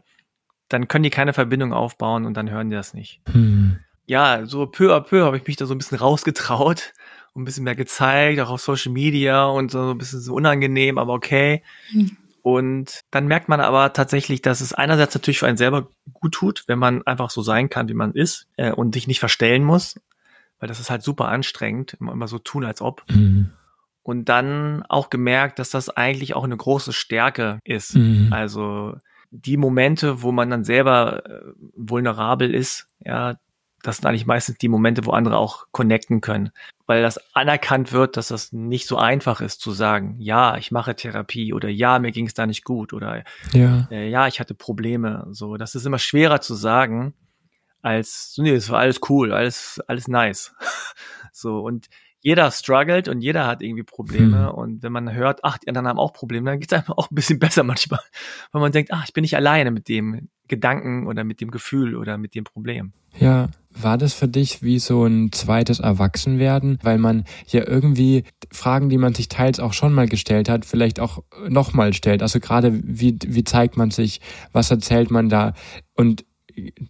[0.70, 3.22] dann können die keine Verbindung aufbauen und dann hören die das nicht.
[3.32, 3.80] Hm.
[4.06, 6.94] Ja, so peu à peu habe ich mich da so ein bisschen rausgetraut
[7.34, 10.98] und ein bisschen mehr gezeigt, auch auf Social Media und so ein bisschen so unangenehm,
[10.98, 11.64] aber okay.
[11.90, 12.18] Hm.
[12.44, 16.64] Und dann merkt man aber tatsächlich, dass es einerseits natürlich für einen selber gut tut,
[16.68, 19.96] wenn man einfach so sein kann, wie man ist äh, und sich nicht verstellen muss
[20.66, 23.04] weil das ist halt super anstrengend, immer, immer so tun, als ob.
[23.08, 23.52] Mhm.
[24.02, 27.96] Und dann auch gemerkt, dass das eigentlich auch eine große Stärke ist.
[27.96, 28.34] Mhm.
[28.34, 28.96] Also
[29.30, 31.42] die Momente, wo man dann selber äh,
[31.76, 33.36] vulnerabel ist, ja,
[33.84, 36.50] das sind eigentlich meistens die Momente, wo andere auch connecten können.
[36.88, 40.96] Weil das anerkannt wird, dass das nicht so einfach ist zu sagen, ja, ich mache
[40.96, 43.24] Therapie oder ja, mir ging es da nicht gut oder
[43.54, 43.88] ja.
[43.92, 45.28] Äh, ja, ich hatte Probleme.
[45.30, 47.14] So, das ist immer schwerer zu sagen,
[47.86, 50.54] als, nee, es war alles cool, alles, alles nice.
[51.32, 51.88] so, und
[52.20, 54.50] jeder struggelt und jeder hat irgendwie Probleme.
[54.50, 54.56] Hm.
[54.56, 57.12] Und wenn man hört, ach, die anderen haben auch Probleme, dann geht es einfach auch
[57.12, 58.00] ein bisschen besser manchmal.
[58.52, 61.96] Weil man denkt, ach, ich bin nicht alleine mit dem Gedanken oder mit dem Gefühl
[61.96, 62.94] oder mit dem Problem.
[63.20, 68.90] Ja, war das für dich wie so ein zweites Erwachsenwerden, weil man ja irgendwie Fragen,
[68.90, 72.24] die man sich teils auch schon mal gestellt hat, vielleicht auch nochmal stellt.
[72.24, 74.20] Also gerade wie, wie zeigt man sich,
[74.52, 75.54] was erzählt man da
[75.94, 76.26] und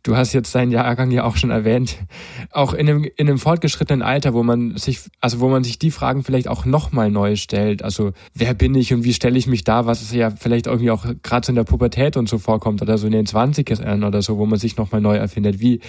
[0.04, 1.97] du hast jetzt deinen Jahrgang ja auch schon erwähnt,
[2.51, 5.91] auch in einem, in einem fortgeschrittenen Alter, wo man sich, also wo man sich die
[5.91, 7.84] Fragen vielleicht auch nochmal neu stellt.
[7.84, 11.06] Also wer bin ich und wie stelle ich mich da, was ja vielleicht irgendwie auch
[11.23, 14.38] gerade so in der Pubertät und so vorkommt oder so in den 20ern oder so,
[14.38, 15.60] wo man sich nochmal neu erfindet.
[15.60, 15.82] Wie,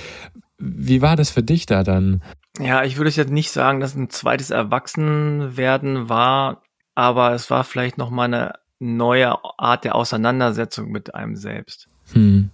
[0.59, 2.23] wie war das für dich da dann?
[2.59, 6.63] Ja, ich würde jetzt nicht sagen, dass ein zweites Erwachsenwerden war,
[6.95, 11.89] aber es war vielleicht nochmal eine neue Art der Auseinandersetzung mit einem selbst.
[12.13, 12.51] Hm.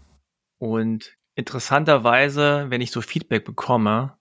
[0.62, 4.12] Und interessanterweise, wenn ich so Feedback bekomme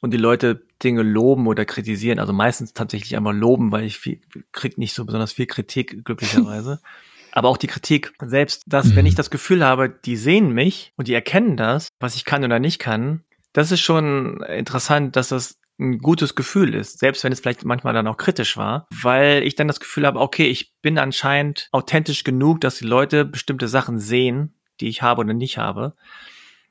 [0.00, 4.22] und die Leute Dinge loben oder kritisieren, also meistens tatsächlich einmal loben, weil ich viel,
[4.52, 6.80] krieg nicht so besonders viel Kritik, glücklicherweise.
[7.32, 8.96] Aber auch die Kritik selbst, dass mhm.
[8.96, 12.42] wenn ich das Gefühl habe, die sehen mich und die erkennen das, was ich kann
[12.42, 17.32] oder nicht kann, das ist schon interessant, dass das ein gutes Gefühl ist, selbst wenn
[17.32, 20.72] es vielleicht manchmal dann auch kritisch war, weil ich dann das Gefühl habe, okay, ich
[20.80, 25.58] bin anscheinend authentisch genug, dass die Leute bestimmte Sachen sehen, die ich habe oder nicht
[25.58, 25.94] habe.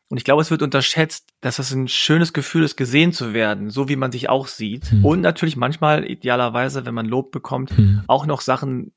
[0.09, 3.69] Und ich glaube, es wird unterschätzt, dass das ein schönes Gefühl ist, gesehen zu werden,
[3.69, 4.91] so wie man sich auch sieht.
[4.91, 5.05] Hm.
[5.05, 8.03] Und natürlich manchmal, idealerweise, wenn man Lob bekommt, hm.
[8.07, 8.91] auch noch Sachen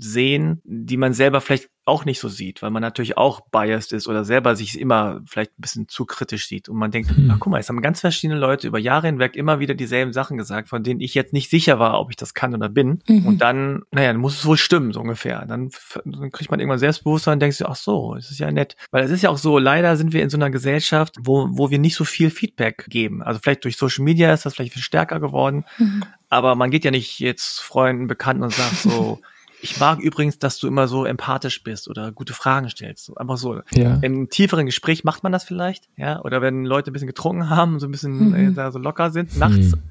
[0.00, 4.08] sehen, die man selber vielleicht auch nicht so sieht, weil man natürlich auch biased ist
[4.08, 7.30] oder selber sich immer vielleicht ein bisschen zu kritisch sieht und man denkt, hm.
[7.30, 10.36] ach guck mal, es haben ganz verschiedene Leute über Jahre hinweg immer wieder dieselben Sachen
[10.36, 13.02] gesagt, von denen ich jetzt nicht sicher war, ob ich das kann oder bin.
[13.08, 13.26] Mhm.
[13.26, 15.46] Und dann, naja, dann muss es wohl stimmen, so ungefähr.
[15.46, 15.70] Dann,
[16.04, 18.76] dann kriegt man irgendwann Selbstbewusstsein und denkt sich, ach so, es ist ja nett.
[18.90, 21.70] Weil es ist ja auch so, leider sind wir in so einer Gesellschaft, wo, wo
[21.70, 23.22] wir nicht so viel Feedback geben.
[23.22, 26.02] Also vielleicht durch Social Media ist das vielleicht viel stärker geworden, mhm.
[26.28, 29.20] aber man geht ja nicht jetzt Freunden, Bekannten und sagt so,
[29.70, 33.16] Ich mag übrigens, dass du immer so empathisch bist oder gute Fragen stellst.
[33.16, 33.62] Einfach so.
[33.72, 33.98] Ja.
[34.02, 36.22] Im tieferen Gespräch macht man das vielleicht, ja.
[36.22, 38.34] Oder wenn Leute ein bisschen getrunken haben, so ein bisschen mhm.
[38.34, 39.74] äh, da so locker sind nachts.
[39.74, 39.82] Mhm.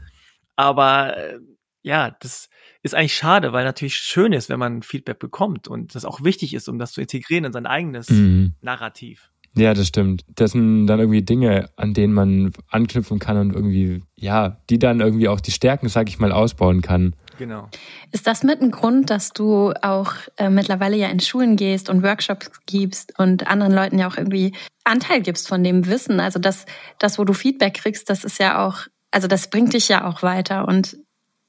[0.56, 1.40] Aber äh,
[1.82, 2.50] ja, das
[2.84, 6.54] ist eigentlich schade, weil natürlich schön ist, wenn man Feedback bekommt und das auch wichtig
[6.54, 8.54] ist, um das zu integrieren in sein eigenes mhm.
[8.62, 9.30] Narrativ.
[9.58, 10.26] Ja, das stimmt.
[10.36, 15.00] Das sind dann irgendwie Dinge, an denen man anknüpfen kann und irgendwie, ja, die dann
[15.00, 17.16] irgendwie auch die Stärken, sag ich mal, ausbauen kann.
[17.38, 17.70] Genau.
[18.12, 22.04] Ist das mit ein Grund, dass du auch äh, mittlerweile ja in Schulen gehst und
[22.04, 26.20] Workshops gibst und anderen Leuten ja auch irgendwie Anteil gibst von dem Wissen?
[26.20, 26.66] Also das,
[27.00, 30.22] das, wo du Feedback kriegst, das ist ja auch, also das bringt dich ja auch
[30.22, 30.68] weiter.
[30.68, 30.98] Und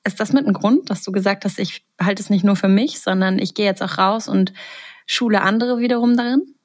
[0.04, 2.68] ist das mit ein Grund, dass du gesagt hast, ich halte es nicht nur für
[2.68, 4.52] mich, sondern ich gehe jetzt auch raus und
[5.06, 6.55] schule andere wiederum darin?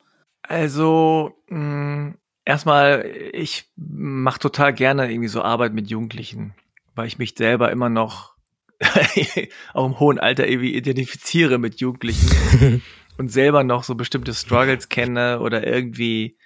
[0.44, 2.14] Also mh,
[2.46, 6.54] erstmal, ich mache total gerne irgendwie so Arbeit mit Jugendlichen,
[6.96, 8.36] weil ich mich selber immer noch
[9.74, 12.82] auch im hohen Alter irgendwie identifiziere mit Jugendlichen
[13.18, 16.38] und selber noch so bestimmte Struggles kenne oder irgendwie,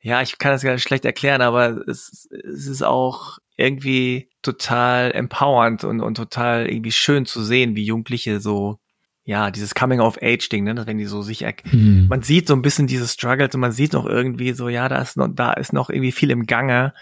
[0.00, 5.12] ja, ich kann das gar nicht schlecht erklären, aber es, es ist auch irgendwie total
[5.12, 8.78] empowernd und, und total irgendwie schön zu sehen, wie Jugendliche so,
[9.26, 12.06] ja, dieses Coming-of-Age-Ding, ne, wenn die so sich, mhm.
[12.08, 15.02] man sieht so ein bisschen diese Struggles und man sieht noch irgendwie so, ja, da
[15.02, 16.94] ist noch, da ist noch irgendwie viel im Gange,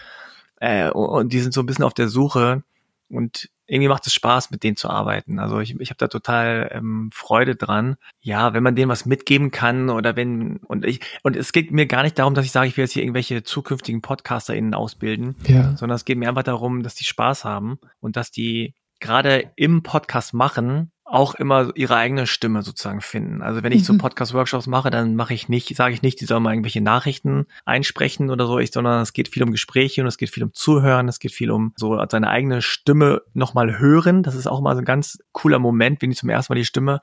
[0.59, 2.63] äh, und die sind so ein bisschen auf der Suche
[3.09, 5.37] und irgendwie macht es Spaß, mit denen zu arbeiten.
[5.39, 7.97] Also ich, ich habe da total ähm, Freude dran.
[8.21, 11.85] Ja, wenn man denen was mitgeben kann oder wenn und ich und es geht mir
[11.85, 15.75] gar nicht darum, dass ich sage, ich will jetzt hier irgendwelche zukünftigen PodcasterInnen ausbilden, ja.
[15.77, 19.83] sondern es geht mir einfach darum, dass die Spaß haben und dass die gerade im
[19.83, 23.43] Podcast machen auch immer ihre eigene Stimme sozusagen finden.
[23.43, 23.85] Also wenn ich mhm.
[23.85, 27.45] so Podcast-Workshops mache, dann mache ich nicht, sage ich nicht, die sollen mal irgendwelche Nachrichten
[27.63, 30.53] einsprechen oder so, ich, sondern es geht viel um Gespräche und es geht viel um
[30.53, 34.23] Zuhören, es geht viel um so seine eigene Stimme nochmal hören.
[34.23, 36.65] Das ist auch mal so ein ganz cooler Moment, wenn die zum ersten Mal die
[36.65, 37.01] Stimme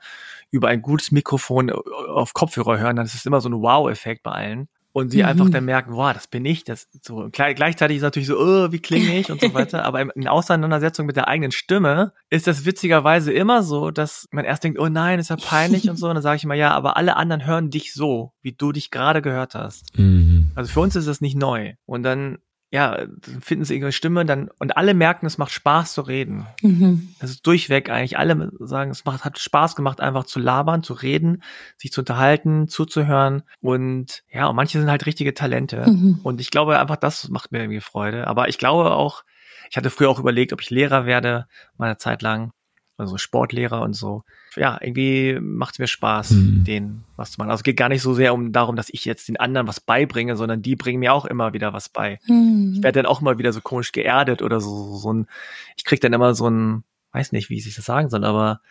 [0.51, 4.31] über ein gutes Mikrofon auf Kopfhörer hören, dann ist es immer so ein Wow-Effekt bei
[4.31, 5.27] allen und sie mhm.
[5.27, 8.79] einfach dann merken, wow, das bin ich, das so gleichzeitig ist natürlich so, oh, wie
[8.79, 13.33] klinge ich und so weiter, aber in Auseinandersetzung mit der eigenen Stimme ist das witzigerweise
[13.33, 16.23] immer so, dass man erst denkt, oh nein, ist ja peinlich und so und dann
[16.23, 19.55] sage ich immer, ja, aber alle anderen hören dich so, wie du dich gerade gehört
[19.55, 19.97] hast.
[19.97, 20.51] Mhm.
[20.55, 22.37] Also für uns ist das nicht neu und dann
[22.73, 23.05] ja,
[23.39, 26.47] finden sie ihre Stimme dann und alle merken, es macht Spaß zu reden.
[26.63, 27.13] Mhm.
[27.19, 28.17] Das ist durchweg eigentlich.
[28.17, 31.43] Alle sagen, es macht, hat Spaß gemacht, einfach zu labern, zu reden,
[31.77, 35.87] sich zu unterhalten, zuzuhören und ja, und manche sind halt richtige Talente.
[35.87, 36.21] Mhm.
[36.23, 38.25] Und ich glaube einfach, das macht mir irgendwie Freude.
[38.25, 39.23] Aber ich glaube auch,
[39.69, 41.45] ich hatte früher auch überlegt, ob ich Lehrer werde,
[41.77, 42.53] meine Zeit lang
[42.97, 44.23] also Sportlehrer und so.
[44.55, 46.63] Ja, irgendwie macht es mir Spaß, mhm.
[46.63, 47.49] denen was zu machen.
[47.49, 49.79] Also es geht gar nicht so sehr um darum, dass ich jetzt den anderen was
[49.79, 52.19] beibringe, sondern die bringen mir auch immer wieder was bei.
[52.27, 52.73] Mhm.
[52.75, 55.27] Ich werde dann auch mal wieder so komisch geerdet oder so, so ein,
[55.75, 58.61] ich krieg dann immer so ein, weiß nicht, wie ich das sagen soll, aber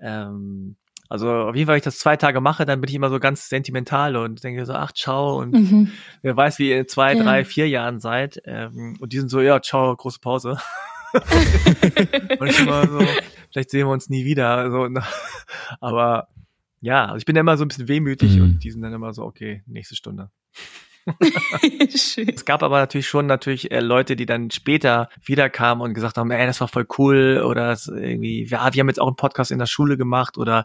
[0.00, 0.76] ähm,
[1.08, 3.18] Also auf jeden Fall, wenn ich das zwei Tage mache, dann bin ich immer so
[3.18, 5.92] ganz sentimental und denke so, ach, ciao und mhm.
[6.22, 7.22] wer weiß, wie ihr in zwei, ja.
[7.22, 8.40] drei, vier Jahren seid.
[8.44, 10.58] Ähm, und die sind so, ja, ciao, große Pause.
[12.38, 13.00] und ich immer so,
[13.54, 14.48] vielleicht sehen wir uns nie wieder.
[14.56, 14.88] Also,
[15.80, 16.28] aber
[16.80, 18.42] ja, also ich bin ja immer so ein bisschen wehmütig mhm.
[18.42, 20.30] und die sind dann immer so, okay, nächste Stunde.
[21.86, 26.30] es gab aber natürlich schon natürlich äh, Leute, die dann später wiederkamen und gesagt haben,
[26.30, 29.58] ey, das war voll cool oder irgendwie, ja, wir haben jetzt auch einen Podcast in
[29.58, 30.64] der Schule gemacht oder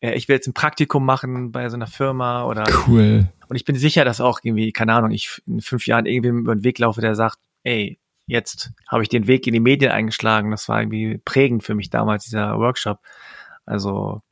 [0.00, 3.28] äh, ich will jetzt ein Praktikum machen bei so einer Firma oder cool.
[3.48, 6.54] Und ich bin sicher, dass auch irgendwie, keine Ahnung, ich in fünf Jahren irgendwie über
[6.54, 10.50] den Weg laufe, der sagt, ey, jetzt habe ich den Weg in die Medien eingeschlagen.
[10.50, 13.00] Das war irgendwie prägend für mich damals, dieser Workshop.
[13.66, 14.22] Also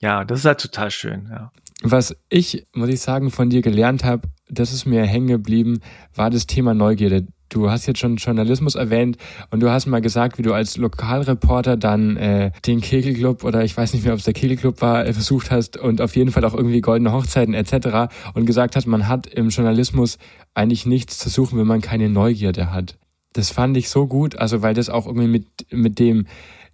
[0.00, 1.50] ja, das ist halt total schön, ja.
[1.82, 5.80] Was ich, muss ich sagen, von dir gelernt habe, das ist mir hängen geblieben,
[6.14, 7.26] war das Thema Neugierde.
[7.48, 9.16] Du hast jetzt schon Journalismus erwähnt
[9.50, 13.76] und du hast mal gesagt, wie du als Lokalreporter dann äh, den Kegelclub oder ich
[13.76, 16.44] weiß nicht mehr, ob es der Kegelclub war, äh, versucht hast und auf jeden Fall
[16.44, 18.12] auch irgendwie goldene Hochzeiten etc.
[18.34, 20.18] und gesagt hast, man hat im Journalismus
[20.52, 22.98] eigentlich nichts zu suchen, wenn man keine Neugierde hat.
[23.32, 26.26] Das fand ich so gut, also weil das auch irgendwie mit, mit dem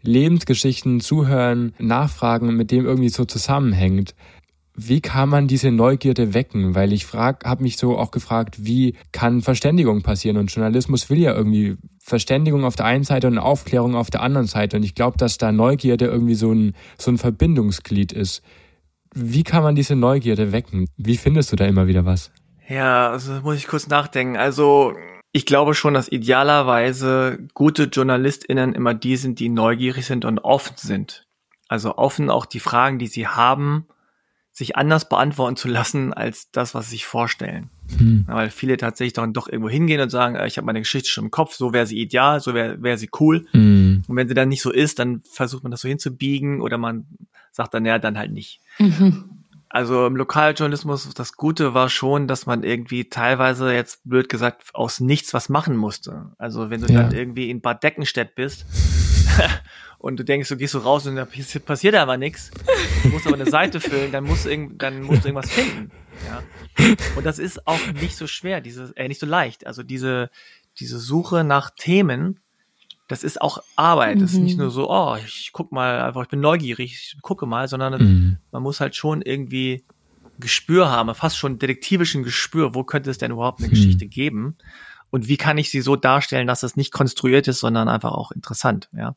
[0.02, 4.14] Lebensgeschichten zuhören, nachfragen, mit dem irgendwie so zusammenhängt.
[4.76, 6.74] Wie kann man diese Neugierde wecken?
[6.74, 10.36] Weil ich frag, habe mich so auch gefragt, wie kann Verständigung passieren?
[10.36, 14.48] Und Journalismus will ja irgendwie Verständigung auf der einen Seite und Aufklärung auf der anderen
[14.48, 14.76] Seite.
[14.76, 18.42] Und ich glaube, dass da Neugierde irgendwie so ein, so ein Verbindungsglied ist.
[19.14, 20.88] Wie kann man diese Neugierde wecken?
[20.96, 22.32] Wie findest du da immer wieder was?
[22.68, 24.36] Ja, also muss ich kurz nachdenken.
[24.36, 24.92] Also
[25.36, 30.76] ich glaube schon, dass idealerweise gute JournalistInnen immer die sind, die neugierig sind und offen
[30.76, 31.26] sind.
[31.66, 33.86] Also offen auch die Fragen, die sie haben,
[34.52, 37.68] sich anders beantworten zu lassen, als das, was sie sich vorstellen.
[37.98, 38.26] Hm.
[38.28, 41.24] Weil viele tatsächlich dann doch irgendwo hingehen und sagen, äh, ich habe meine Geschichte schon
[41.24, 43.44] im Kopf, so wäre sie ideal, so wäre wär sie cool.
[43.50, 44.04] Hm.
[44.06, 47.06] Und wenn sie dann nicht so ist, dann versucht man das so hinzubiegen oder man
[47.50, 48.60] sagt dann, ja, dann halt nicht.
[48.78, 49.33] Mhm.
[49.74, 55.00] Also im Lokaljournalismus, das Gute war schon, dass man irgendwie teilweise, jetzt blöd gesagt, aus
[55.00, 56.30] nichts was machen musste.
[56.38, 57.02] Also wenn du ja.
[57.02, 58.66] dann irgendwie in Bad Deckenstedt bist
[59.98, 61.26] und du denkst, du gehst so raus und da
[61.66, 62.52] passiert aber nichts,
[63.02, 65.90] du musst aber eine Seite füllen, dann musst du, dann musst du irgendwas finden.
[66.24, 66.94] Ja?
[67.16, 69.66] Und das ist auch nicht so schwer, diese, äh, nicht so leicht.
[69.66, 70.30] Also diese,
[70.78, 72.38] diese Suche nach Themen,
[73.08, 74.16] das ist auch Arbeit.
[74.16, 74.20] Mhm.
[74.20, 74.62] Das ist nicht mhm.
[74.62, 78.36] nur so, oh, ich guck mal einfach, ich bin neugierig, ich gucke mal, sondern mhm.
[78.50, 79.84] man muss halt schon irgendwie
[80.38, 83.72] Gespür haben, fast schon detektivischen Gespür, wo könnte es denn überhaupt eine mhm.
[83.72, 84.56] Geschichte geben?
[85.10, 88.32] Und wie kann ich sie so darstellen, dass es nicht konstruiert ist, sondern einfach auch
[88.32, 89.14] interessant, ja?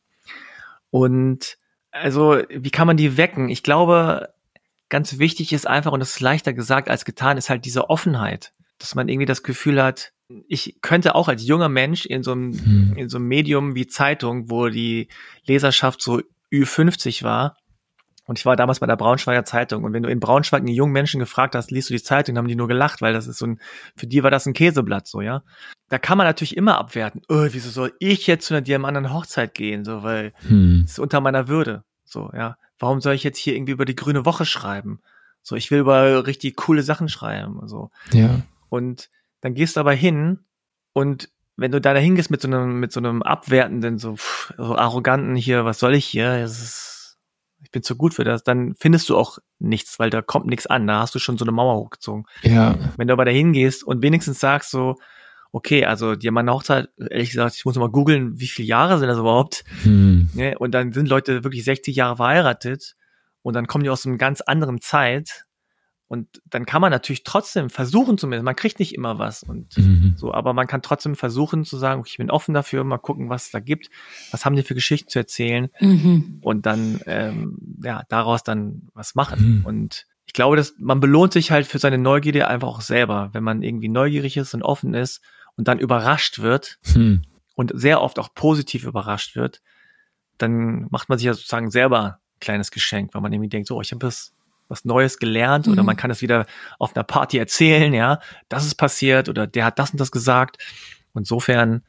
[0.90, 1.58] Und
[1.90, 3.48] also, wie kann man die wecken?
[3.48, 4.28] Ich glaube,
[4.88, 8.52] ganz wichtig ist einfach, und das ist leichter gesagt als getan, ist halt diese Offenheit,
[8.78, 10.12] dass man irgendwie das Gefühl hat,
[10.46, 12.94] ich könnte auch als junger Mensch in so einem, hm.
[12.96, 15.08] in so einem Medium wie Zeitung, wo die
[15.46, 16.20] Leserschaft so
[16.52, 17.56] Ü50 war,
[18.28, 19.84] und ich war damals bei der Braunschweiger Zeitung.
[19.84, 22.46] Und wenn du in Braunschweig einen jungen Menschen gefragt hast, liest du die Zeitung, haben
[22.46, 23.58] die nur gelacht, weil das ist so ein,
[23.96, 25.42] für die war das ein Käseblatt, so, ja.
[25.88, 29.14] Da kann man natürlich immer abwerten, oh, wieso soll ich jetzt zu einer dir anderen
[29.14, 30.82] Hochzeit gehen, so, weil hm.
[30.84, 32.58] ist unter meiner Würde, so, ja.
[32.78, 35.00] Warum soll ich jetzt hier irgendwie über die grüne Woche schreiben?
[35.42, 37.90] So, ich will über richtig coole Sachen schreiben, so.
[38.12, 38.42] Ja.
[38.68, 39.08] Und
[39.40, 40.40] dann gehst du aber hin
[40.92, 44.76] und wenn du da hingehst mit so einem, mit so einem abwertenden, so, pff, so
[44.76, 46.38] arroganten hier, was soll ich hier?
[46.40, 47.18] Das ist,
[47.60, 50.68] ich bin zu gut für das, dann findest du auch nichts, weil da kommt nichts
[50.68, 50.86] an.
[50.86, 52.26] Da hast du schon so eine Mauer hochgezogen.
[52.42, 52.78] Ja.
[52.96, 54.94] Wenn du aber da hingehst und wenigstens sagst so,
[55.50, 58.98] okay, also die haben eine Hochzeit, ehrlich gesagt, ich muss mal googeln, wie viele Jahre
[58.98, 59.64] sind das überhaupt?
[59.82, 60.30] Hm.
[60.34, 60.56] Ne?
[60.58, 62.94] Und dann sind Leute wirklich 60 Jahre verheiratet
[63.42, 65.44] und dann kommen die aus einer ganz anderen Zeit
[66.08, 70.14] und dann kann man natürlich trotzdem versuchen zumindest, man kriegt nicht immer was und mhm.
[70.16, 73.28] so, aber man kann trotzdem versuchen zu sagen, okay, ich bin offen dafür, mal gucken,
[73.28, 73.90] was es da gibt,
[74.30, 76.38] was haben die für Geschichten zu erzählen mhm.
[76.40, 79.58] und dann, ähm, ja, daraus dann was machen.
[79.58, 79.66] Mhm.
[79.66, 83.44] Und ich glaube, dass man belohnt sich halt für seine Neugierde einfach auch selber, wenn
[83.44, 85.20] man irgendwie neugierig ist und offen ist
[85.56, 87.22] und dann überrascht wird hm.
[87.54, 89.62] und sehr oft auch positiv überrascht wird,
[90.36, 93.80] dann macht man sich ja sozusagen selber ein kleines Geschenk, weil man irgendwie denkt, so,
[93.80, 94.34] ich habe das
[94.68, 95.72] was Neues gelernt mhm.
[95.72, 96.46] oder man kann es wieder
[96.78, 100.58] auf einer Party erzählen, ja, das ist passiert oder der hat das und das gesagt.
[101.14, 101.82] Insofern,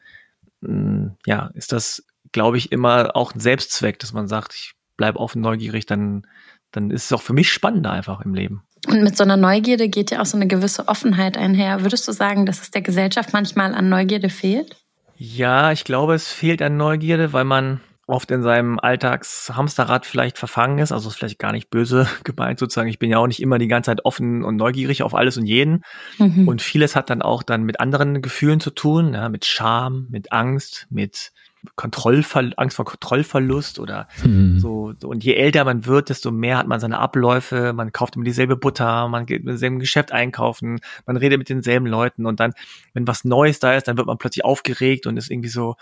[0.61, 4.73] mh, mm, ja, ist das, glaube ich, immer auch ein Selbstzweck, dass man sagt, ich
[4.97, 6.25] bleibe offen neugierig, dann,
[6.71, 8.63] dann ist es auch für mich spannender einfach im Leben.
[8.87, 11.83] Und mit so einer Neugierde geht ja auch so eine gewisse Offenheit einher.
[11.83, 14.77] Würdest du sagen, dass es der Gesellschaft manchmal an Neugierde fehlt?
[15.17, 20.79] Ja, ich glaube, es fehlt an Neugierde, weil man oft in seinem Alltagshamsterrad vielleicht verfangen
[20.79, 22.89] ist, also ist vielleicht gar nicht böse gemeint sozusagen.
[22.89, 25.45] Ich bin ja auch nicht immer die ganze Zeit offen und neugierig auf alles und
[25.45, 25.83] jeden.
[26.17, 26.47] Mhm.
[26.47, 30.31] Und vieles hat dann auch dann mit anderen Gefühlen zu tun, ja, mit Scham, mit
[30.31, 31.31] Angst, mit
[31.75, 34.59] Kontrollver Angst vor Kontrollverlust oder mhm.
[34.59, 34.93] so.
[35.03, 37.73] Und je älter man wird, desto mehr hat man seine Abläufe.
[37.73, 41.85] Man kauft immer dieselbe Butter, man geht mit demselben Geschäft einkaufen, man redet mit denselben
[41.85, 42.53] Leuten und dann,
[42.93, 45.75] wenn was Neues da ist, dann wird man plötzlich aufgeregt und ist irgendwie so,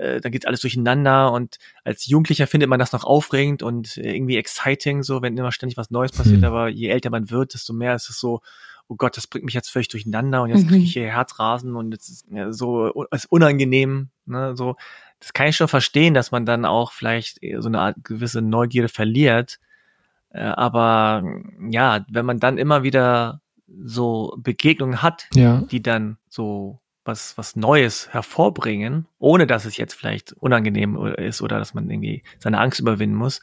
[0.00, 4.36] äh, dann geht alles durcheinander und als Jugendlicher findet man das noch aufregend und irgendwie
[4.36, 6.38] exciting, so wenn immer ständig was Neues passiert.
[6.38, 6.44] Mhm.
[6.44, 8.40] Aber je älter man wird, desto mehr ist es so,
[8.88, 11.00] oh Gott, das bringt mich jetzt völlig durcheinander und jetzt kriege ich mhm.
[11.00, 14.74] hier Herzrasen und es ist ja, so ist unangenehm, ne, so
[15.20, 18.88] das kann ich schon verstehen, dass man dann auch vielleicht so eine Art gewisse Neugierde
[18.88, 19.60] verliert.
[20.30, 21.22] Äh, aber
[21.68, 23.42] ja, wenn man dann immer wieder
[23.84, 25.60] so Begegnungen hat, ja.
[25.70, 31.58] die dann so was, was Neues hervorbringen, ohne dass es jetzt vielleicht unangenehm ist oder
[31.58, 33.40] dass man irgendwie seine Angst überwinden muss.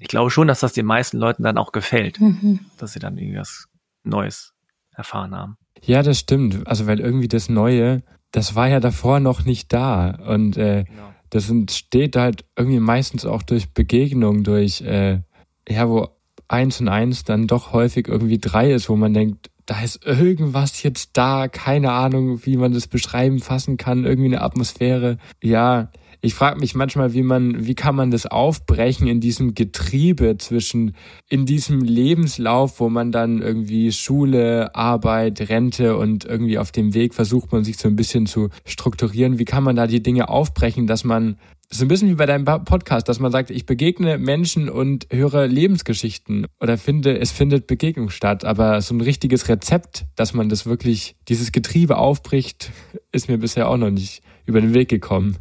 [0.00, 2.60] Ich glaube schon, dass das den meisten Leuten dann auch gefällt, mhm.
[2.78, 3.68] dass sie dann irgendwas
[4.04, 4.54] Neues
[4.94, 5.58] erfahren haben.
[5.82, 6.66] Ja, das stimmt.
[6.66, 8.02] Also weil irgendwie das Neue,
[8.32, 10.10] das war ja davor noch nicht da.
[10.10, 15.20] Und äh, genau das entsteht halt irgendwie meistens auch durch Begegnung, durch, äh,
[15.68, 16.08] ja, wo
[16.48, 20.82] eins und eins dann doch häufig irgendwie drei ist, wo man denkt, da ist irgendwas
[20.82, 25.18] jetzt da, keine Ahnung, wie man das beschreiben, fassen kann, irgendwie eine Atmosphäre.
[25.42, 25.90] Ja,
[26.22, 30.96] ich frage mich manchmal, wie man, wie kann man das aufbrechen in diesem Getriebe zwischen,
[31.28, 37.12] in diesem Lebenslauf, wo man dann irgendwie Schule, Arbeit, Rente und irgendwie auf dem Weg
[37.12, 39.38] versucht man sich so ein bisschen zu strukturieren.
[39.38, 41.36] Wie kann man da die Dinge aufbrechen, dass man
[41.70, 45.46] so ein bisschen wie bei deinem Podcast, dass man sagt, ich begegne Menschen und höre
[45.46, 48.44] Lebensgeschichten oder finde, es findet Begegnung statt.
[48.44, 52.72] Aber so ein richtiges Rezept, dass man das wirklich, dieses Getriebe aufbricht,
[53.12, 55.38] ist mir bisher auch noch nicht über den Weg gekommen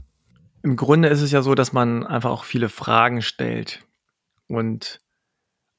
[0.68, 3.86] im Grunde ist es ja so, dass man einfach auch viele Fragen stellt
[4.50, 5.00] und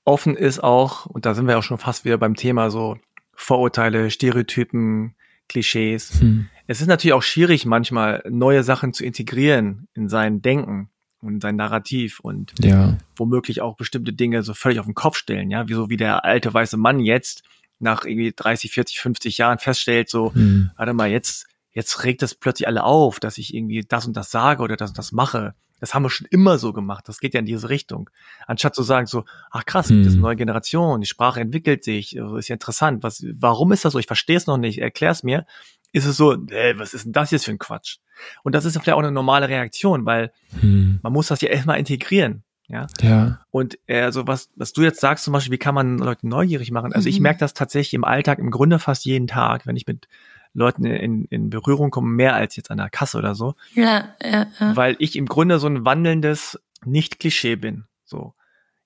[0.06, 2.96] offen ist auch, und da sind wir auch schon fast wieder beim Thema so
[3.34, 5.14] Vorurteile, Stereotypen,
[5.48, 6.20] Klischees.
[6.20, 6.48] Hm.
[6.66, 11.56] Es ist natürlich auch schwierig, manchmal neue Sachen zu integrieren in sein Denken und sein
[11.56, 12.96] Narrativ und ja.
[13.16, 16.24] womöglich auch bestimmte Dinge so völlig auf den Kopf stellen, ja, wie so wie der
[16.24, 17.42] alte weiße Mann jetzt
[17.80, 20.70] nach irgendwie 30, 40, 50 Jahren feststellt, so, hm.
[20.76, 24.30] warte mal, jetzt jetzt regt es plötzlich alle auf, dass ich irgendwie das und das
[24.30, 25.54] sage oder das und das mache.
[25.80, 27.08] Das haben wir schon immer so gemacht.
[27.08, 28.10] Das geht ja in diese Richtung.
[28.46, 29.98] Anstatt zu sagen so, ach krass, hm.
[29.98, 33.02] das ist eine neue Generation, die Sprache entwickelt sich, also ist ja interessant.
[33.02, 33.98] Was, warum ist das so?
[33.98, 34.78] Ich verstehe es noch nicht.
[34.78, 35.46] Erklär's mir.
[35.92, 37.98] Ist es so, äh, was ist denn das jetzt für ein Quatsch?
[38.42, 41.00] Und das ist ja vielleicht auch eine normale Reaktion, weil hm.
[41.02, 42.42] man muss das ja erstmal integrieren.
[42.68, 42.86] Ja.
[43.00, 43.40] ja.
[43.50, 46.70] Und äh, also was, was du jetzt sagst, zum Beispiel, wie kann man Leute neugierig
[46.70, 46.92] machen?
[46.92, 47.14] Also mhm.
[47.14, 50.06] ich merke das tatsächlich im Alltag im Grunde fast jeden Tag, wenn ich mit
[50.54, 53.54] Leuten in, in Berührung kommen, mehr als jetzt an der Kasse oder so.
[53.74, 54.76] Ja, ja, ja.
[54.76, 57.84] Weil ich im Grunde so ein wandelndes Nicht-Klischee bin.
[58.04, 58.34] So.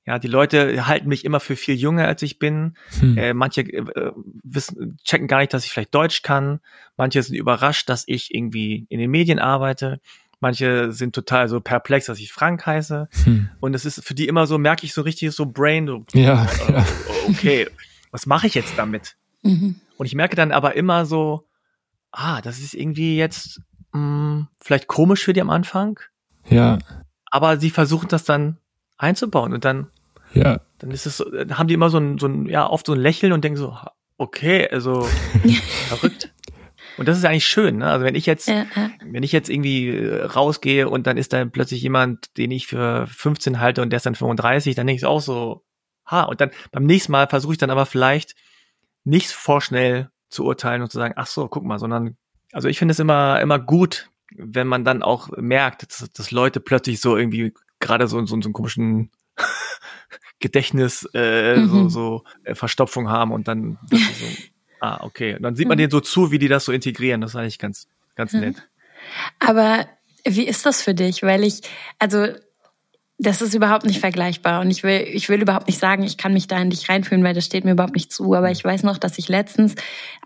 [0.04, 2.76] Ja, die Leute halten mich immer für viel jünger, als ich bin.
[2.98, 3.16] Hm.
[3.16, 6.60] Äh, manche äh, wissen, checken gar nicht, dass ich vielleicht Deutsch kann.
[6.96, 10.00] Manche sind überrascht, dass ich irgendwie in den Medien arbeite.
[10.40, 13.08] Manche sind total so perplex, dass ich Frank heiße.
[13.24, 13.48] Hm.
[13.60, 16.46] Und es ist für die immer so, merke ich so richtig so Brain, so, ja,
[16.68, 16.86] äh, ja.
[17.28, 17.68] okay,
[18.10, 19.16] was mache ich jetzt damit?
[19.42, 19.76] Mhm.
[19.96, 21.46] Und ich merke dann aber immer so,
[22.12, 23.60] ah, das ist irgendwie jetzt
[23.92, 25.98] mh, hm, vielleicht komisch für die am Anfang.
[26.48, 26.78] Ja.
[27.30, 28.58] Aber sie versuchen das dann
[28.98, 29.88] einzubauen und dann,
[30.34, 30.60] ja.
[30.78, 32.92] dann ist es so, dann haben die immer so ein, so ein, ja, oft so
[32.92, 33.76] ein Lächeln und denken so,
[34.18, 35.02] okay, also
[35.88, 36.32] verrückt.
[36.98, 37.86] Und das ist eigentlich schön, ne?
[37.86, 38.90] Also wenn ich jetzt, ja, ja.
[39.04, 43.06] wenn ich jetzt irgendwie äh, rausgehe und dann ist da plötzlich jemand, den ich für
[43.06, 45.64] 15 halte und der ist dann 35, dann denke ich auch so,
[46.06, 48.34] ha, und dann beim nächsten Mal versuche ich dann aber vielleicht
[49.04, 52.16] nicht vorschnell zu urteilen und zu sagen, ach so, guck mal, sondern,
[52.52, 56.60] also ich finde es immer, immer gut, wenn man dann auch merkt, dass, dass Leute
[56.60, 59.10] plötzlich so irgendwie gerade so, so, so einen komischen
[60.40, 61.68] Gedächtnis, äh, mhm.
[61.68, 63.96] so, so äh, Verstopfung haben und dann so,
[64.80, 65.36] ah, okay.
[65.36, 65.80] Und dann sieht man mhm.
[65.80, 67.20] denen so zu, wie die das so integrieren.
[67.20, 68.40] Das ist eigentlich ganz, ganz mhm.
[68.40, 68.68] nett.
[69.38, 69.86] Aber
[70.24, 71.22] wie ist das für dich?
[71.22, 71.62] Weil ich,
[71.98, 72.28] also
[73.22, 74.60] das ist überhaupt nicht vergleichbar.
[74.60, 77.22] Und ich will, ich will überhaupt nicht sagen, ich kann mich da in dich reinfühlen,
[77.22, 78.34] weil das steht mir überhaupt nicht zu.
[78.34, 79.76] Aber ich weiß noch, dass ich letztens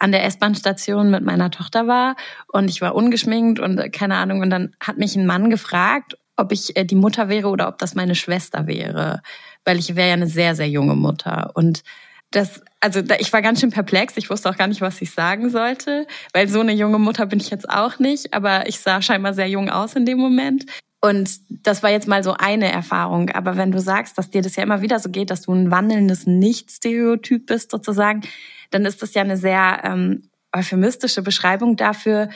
[0.01, 2.17] an der S-Bahn-Station mit meiner Tochter war
[2.49, 4.41] und ich war ungeschminkt und äh, keine Ahnung.
[4.41, 7.79] Und dann hat mich ein Mann gefragt, ob ich äh, die Mutter wäre oder ob
[7.79, 9.21] das meine Schwester wäre.
[9.65, 11.51] Weil ich wäre ja eine sehr, sehr junge Mutter.
[11.55, 11.83] Und
[12.31, 14.17] das, also ich war ganz schön perplex.
[14.17, 17.41] Ich wusste auch gar nicht, was ich sagen sollte, weil so eine junge Mutter bin
[17.41, 18.33] ich jetzt auch nicht.
[18.33, 20.65] Aber ich sah scheinbar sehr jung aus in dem Moment.
[21.01, 23.31] Und das war jetzt mal so eine Erfahrung.
[23.31, 25.70] Aber wenn du sagst, dass dir das ja immer wieder so geht, dass du ein
[25.70, 28.23] wandelndes Nicht-Stereotyp bist sozusagen,
[28.70, 32.29] dann ist das ja eine sehr ähm, euphemistische Beschreibung dafür,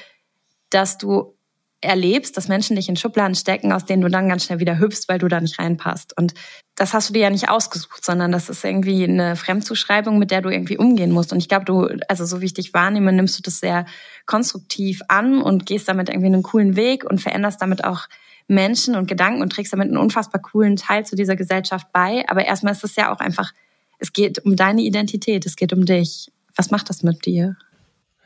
[0.69, 1.35] dass du
[1.81, 5.09] erlebst, dass Menschen dich in Schubladen stecken, aus denen du dann ganz schnell wieder hüpfst,
[5.09, 6.17] weil du da nicht reinpasst.
[6.17, 6.35] Und
[6.77, 10.43] das hast du dir ja nicht ausgesucht, sondern das ist irgendwie eine Fremdzuschreibung, mit der
[10.43, 11.33] du irgendwie umgehen musst.
[11.33, 13.87] Und ich glaube, du, also so wie ich dich wahrnehme, nimmst du das sehr
[14.27, 18.09] konstruktiv an und gehst damit irgendwie einen coolen Weg und veränderst damit auch
[18.51, 22.25] Menschen und Gedanken und trägst damit einen unfassbar coolen Teil zu dieser Gesellschaft bei.
[22.29, 23.53] Aber erstmal ist es ja auch einfach,
[23.99, 26.31] es geht um deine Identität, es geht um dich.
[26.57, 27.57] Was macht das mit dir?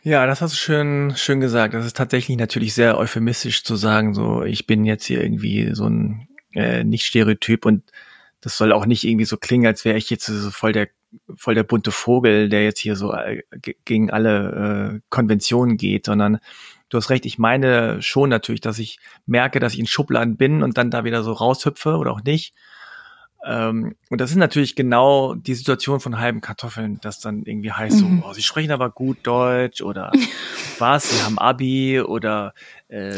[0.03, 1.75] Ja, das hast du schön, schön gesagt.
[1.75, 5.87] Das ist tatsächlich natürlich sehr euphemistisch zu sagen, so, ich bin jetzt hier irgendwie so
[5.87, 7.83] ein äh, Nicht-Stereotyp und
[8.41, 10.89] das soll auch nicht irgendwie so klingen, als wäre ich jetzt so voll der,
[11.35, 13.43] voll der bunte Vogel, der jetzt hier so äh,
[13.85, 16.39] gegen alle äh, Konventionen geht, sondern
[16.95, 20.63] du hast recht, ich meine schon natürlich, dass ich merke, dass ich in Schubladen bin
[20.63, 22.55] und dann da wieder so raushüpfe oder auch nicht.
[23.45, 28.01] Ähm, und das ist natürlich genau die Situation von halben Kartoffeln, das dann irgendwie heißt
[28.01, 28.23] mhm.
[28.23, 30.13] so, oh, sie sprechen aber gut Deutsch oder
[30.79, 32.55] was, sie haben Abi oder
[32.89, 33.17] äh,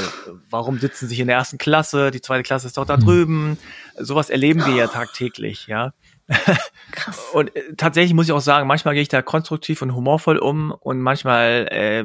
[0.50, 3.04] warum sitzen sie in der ersten Klasse, die zweite Klasse ist doch da mhm.
[3.04, 3.58] drüben.
[3.98, 5.92] Sowas erleben wir ja tagtäglich, ja.
[6.28, 7.28] Krass.
[7.32, 10.72] Und äh, tatsächlich muss ich auch sagen, manchmal gehe ich da konstruktiv und humorvoll um
[10.72, 12.04] und manchmal äh,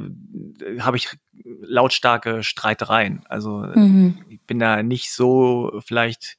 [0.80, 1.10] habe ich
[1.62, 3.24] lautstarke Streitereien.
[3.28, 4.20] Also mhm.
[4.30, 6.38] ich bin da nicht so vielleicht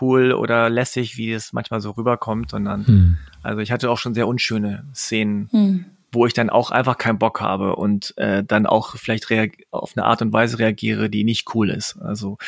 [0.00, 3.16] cool oder lässig, wie es manchmal so rüberkommt, sondern hm.
[3.42, 5.84] also ich hatte auch schon sehr unschöne Szenen, hm.
[6.12, 9.26] wo ich dann auch einfach keinen Bock habe und äh, dann auch vielleicht
[9.70, 11.98] auf eine Art und Weise reagiere, die nicht cool ist.
[12.00, 12.38] Also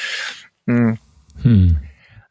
[0.67, 0.99] mh.
[1.43, 1.79] Hm.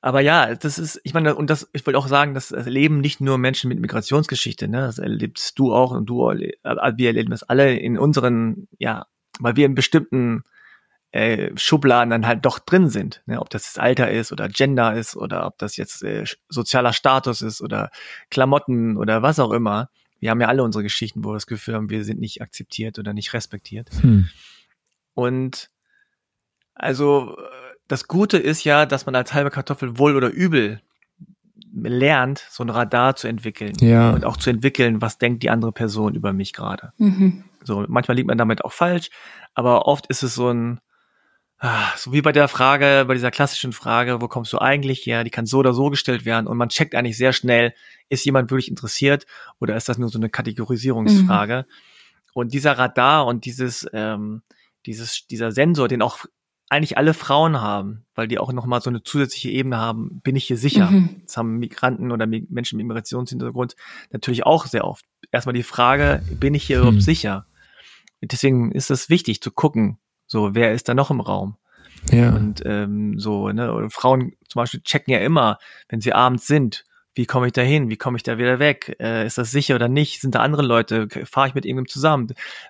[0.02, 3.22] Aber ja, das ist, ich meine, und das, ich wollte auch sagen, das erleben nicht
[3.22, 4.82] nur Menschen mit Migrationsgeschichte, ne?
[4.82, 9.06] Das erlebst du auch und du, wir erleben das alle in unseren, ja,
[9.39, 10.43] weil wir in bestimmten
[11.12, 13.22] äh, Schubladen dann halt doch drin sind.
[13.26, 13.39] Ne?
[13.39, 17.41] Ob das jetzt Alter ist oder Gender ist oder ob das jetzt äh, sozialer Status
[17.41, 17.91] ist oder
[18.30, 19.89] Klamotten oder was auch immer.
[20.20, 22.97] Wir haben ja alle unsere Geschichten, wo wir das Gefühl haben, wir sind nicht akzeptiert
[22.97, 23.89] oder nicht respektiert.
[24.02, 24.30] Hm.
[25.14, 25.70] Und
[26.74, 27.38] also
[27.92, 30.82] das Gute ist ja, dass man als halbe Kartoffel wohl oder übel
[31.74, 34.12] lernt, so ein Radar zu entwickeln ja.
[34.12, 36.94] und auch zu entwickeln, was denkt die andere Person über mich gerade.
[36.98, 37.46] Mhm.
[37.64, 39.10] So manchmal liegt man damit auch falsch,
[39.54, 40.80] aber oft ist es so ein
[41.64, 45.24] Ah, so wie bei der Frage, bei dieser klassischen Frage, wo kommst du eigentlich her?
[45.24, 47.76] Die kann so oder so gestellt werden und man checkt eigentlich sehr schnell,
[48.10, 49.28] ist jemand wirklich interessiert
[49.60, 51.68] oder ist das nur so eine Kategorisierungsfrage?
[51.68, 51.74] Mhm.
[52.34, 54.42] Und dieser Radar und dieses, ähm,
[54.88, 56.26] dieses, dieser Sensor, den auch
[56.72, 60.45] eigentlich alle Frauen haben, weil die auch nochmal so eine zusätzliche Ebene haben, bin ich
[60.45, 60.89] hier sicher.
[60.89, 61.22] Mhm.
[61.26, 63.76] Das haben Migranten oder Menschen mit Migrationshintergrund
[64.11, 65.03] natürlich auch sehr oft.
[65.34, 66.84] Erstmal die Frage, bin ich hier mhm.
[66.84, 67.45] überhaupt sicher?
[68.22, 69.97] Deswegen ist es wichtig zu gucken,
[70.28, 71.57] so, wer ist da noch im Raum?
[72.09, 72.34] Ja.
[72.34, 75.57] Und ähm, so, ne, Frauen zum Beispiel checken ja immer,
[75.89, 78.95] wenn sie abends sind, wie komme ich da hin, wie komme ich da wieder weg,
[79.01, 82.28] äh, ist das sicher oder nicht, sind da andere Leute, fahre ich mit irgendjemandem zusammen.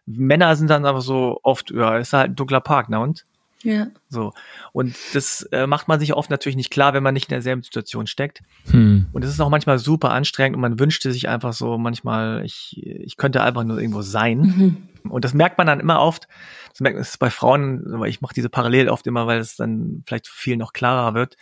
[0.08, 3.26] Männer sind dann aber so oft, ja, ist halt ein dunkler Park, na und?
[3.64, 3.88] Ja.
[4.10, 4.34] So.
[4.74, 7.64] Und das äh, macht man sich oft natürlich nicht klar, wenn man nicht in derselben
[7.64, 8.42] Situation steckt.
[8.70, 9.08] Hm.
[9.12, 12.82] Und es ist auch manchmal super anstrengend und man wünschte sich einfach so manchmal, ich,
[12.86, 14.40] ich könnte einfach nur irgendwo sein.
[14.40, 14.78] Mhm.
[15.10, 16.28] Und das merkt man dann immer oft,
[16.70, 20.04] das merkt man bei Frauen, aber ich mache diese Parallel oft immer, weil es dann
[20.06, 21.38] vielleicht viel noch klarer wird.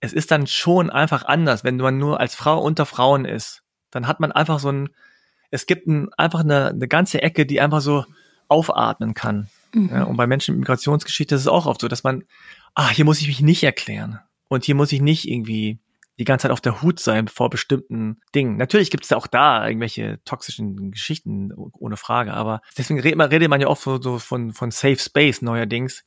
[0.00, 3.62] Es ist dann schon einfach anders, wenn man nur als Frau unter Frauen ist.
[3.90, 4.90] Dann hat man einfach so ein,
[5.50, 8.04] es gibt ein, einfach eine, eine ganze Ecke, die einfach so
[8.48, 9.48] aufatmen kann.
[9.74, 9.90] Mhm.
[9.90, 12.24] Ja, und bei Menschen mit Migrationsgeschichte ist es auch oft so, dass man,
[12.74, 14.20] ah, hier muss ich mich nicht erklären.
[14.48, 15.80] Und hier muss ich nicht irgendwie
[16.18, 18.56] die ganze Zeit auf der Hut sein vor bestimmten Dingen.
[18.56, 23.48] Natürlich gibt es auch da irgendwelche toxischen Geschichten, ohne Frage, aber deswegen redet man, redet
[23.48, 26.04] man ja oft so, so von, von Safe Space neuerdings.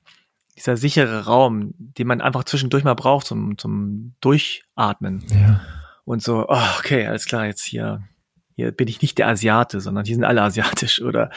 [0.55, 5.25] Dieser sichere Raum, den man einfach zwischendurch mal braucht zum, zum Durchatmen.
[5.27, 5.61] Ja.
[6.05, 8.01] Und so, oh, okay, alles klar, jetzt hier
[8.57, 11.29] hier bin ich nicht der Asiate, sondern die sind alle asiatisch oder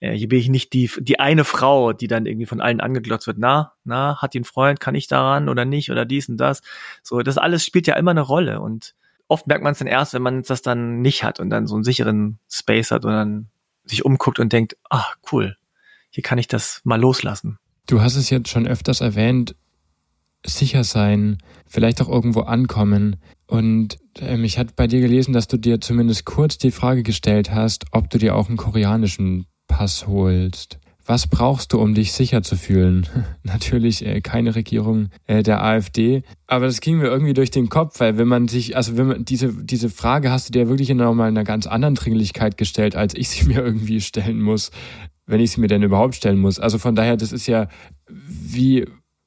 [0.00, 3.28] äh, hier bin ich nicht die die eine Frau, die dann irgendwie von allen angeglotzt
[3.28, 3.38] wird.
[3.38, 6.62] Na, na, hat die einen Freund, kann ich daran oder nicht oder dies und das.
[7.04, 8.96] So, das alles spielt ja immer eine Rolle und
[9.28, 11.76] oft merkt man es dann erst, wenn man das dann nicht hat und dann so
[11.76, 13.48] einen sicheren Space hat und dann
[13.84, 15.56] sich umguckt und denkt, ah, cool,
[16.10, 17.58] hier kann ich das mal loslassen.
[17.86, 19.54] Du hast es jetzt schon öfters erwähnt,
[20.44, 23.16] sicher sein, vielleicht auch irgendwo ankommen.
[23.46, 27.52] Und ähm, ich hatte bei dir gelesen, dass du dir zumindest kurz die Frage gestellt
[27.52, 30.78] hast, ob du dir auch einen koreanischen Pass holst.
[31.06, 33.06] Was brauchst du, um dich sicher zu fühlen?
[33.42, 38.00] Natürlich äh, keine Regierung äh, der AfD, aber das ging mir irgendwie durch den Kopf,
[38.00, 40.96] weil wenn man sich, also wenn man diese diese Frage hast du dir wirklich in
[40.96, 44.70] nochmal einer ganz anderen Dringlichkeit gestellt, als ich sie mir irgendwie stellen muss,
[45.26, 46.58] wenn ich sie mir denn überhaupt stellen muss.
[46.58, 47.68] Also von daher, das ist ja
[48.08, 48.86] wie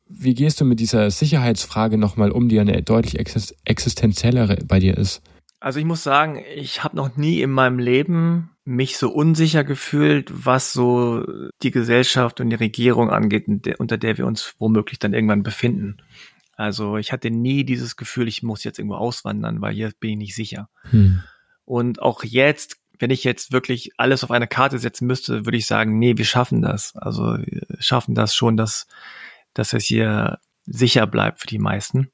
[0.10, 3.18] wie gehst du mit dieser Sicherheitsfrage nochmal um, die eine deutlich
[3.66, 5.22] existenziellere bei dir ist?
[5.60, 10.30] Also ich muss sagen, ich habe noch nie in meinem Leben mich so unsicher gefühlt,
[10.46, 11.24] was so
[11.64, 13.46] die Gesellschaft und die Regierung angeht,
[13.80, 15.98] unter der wir uns womöglich dann irgendwann befinden.
[16.56, 20.18] Also ich hatte nie dieses Gefühl, ich muss jetzt irgendwo auswandern, weil hier bin ich
[20.18, 20.70] nicht sicher.
[20.90, 21.24] Hm.
[21.66, 25.66] Und auch jetzt, wenn ich jetzt wirklich alles auf eine Karte setzen müsste, würde ich
[25.66, 26.96] sagen, nee, wir schaffen das.
[26.96, 28.88] Also wir schaffen das schon, dass
[29.58, 32.10] dass es hier sicher bleibt für die meisten.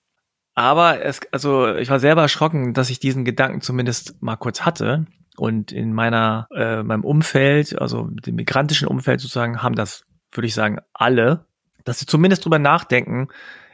[0.56, 5.06] Aber es, also ich war selber erschrocken, dass ich diesen Gedanken zumindest mal kurz hatte.
[5.36, 10.54] Und in meiner, äh, meinem Umfeld, also dem migrantischen Umfeld sozusagen, haben das, würde ich
[10.54, 11.48] sagen, alle,
[11.84, 13.30] dass sie zumindest drüber nachdenken,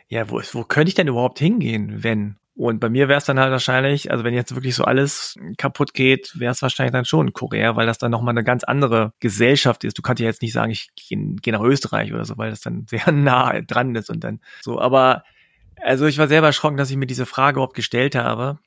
[0.08, 2.38] ja, wo, wo könnte ich denn überhaupt hingehen, wenn?
[2.60, 5.94] Und bei mir wäre es dann halt wahrscheinlich, also wenn jetzt wirklich so alles kaputt
[5.94, 9.86] geht, wäre es wahrscheinlich dann schon Korea, weil das dann nochmal eine ganz andere Gesellschaft
[9.86, 9.98] ist.
[9.98, 12.60] Du kannst ja jetzt nicht sagen, ich gehe geh nach Österreich oder so, weil das
[12.60, 14.78] dann sehr nah dran ist und dann so.
[14.78, 15.24] Aber
[15.82, 18.60] also ich war selber erschrocken, dass ich mir diese Frage überhaupt gestellt habe.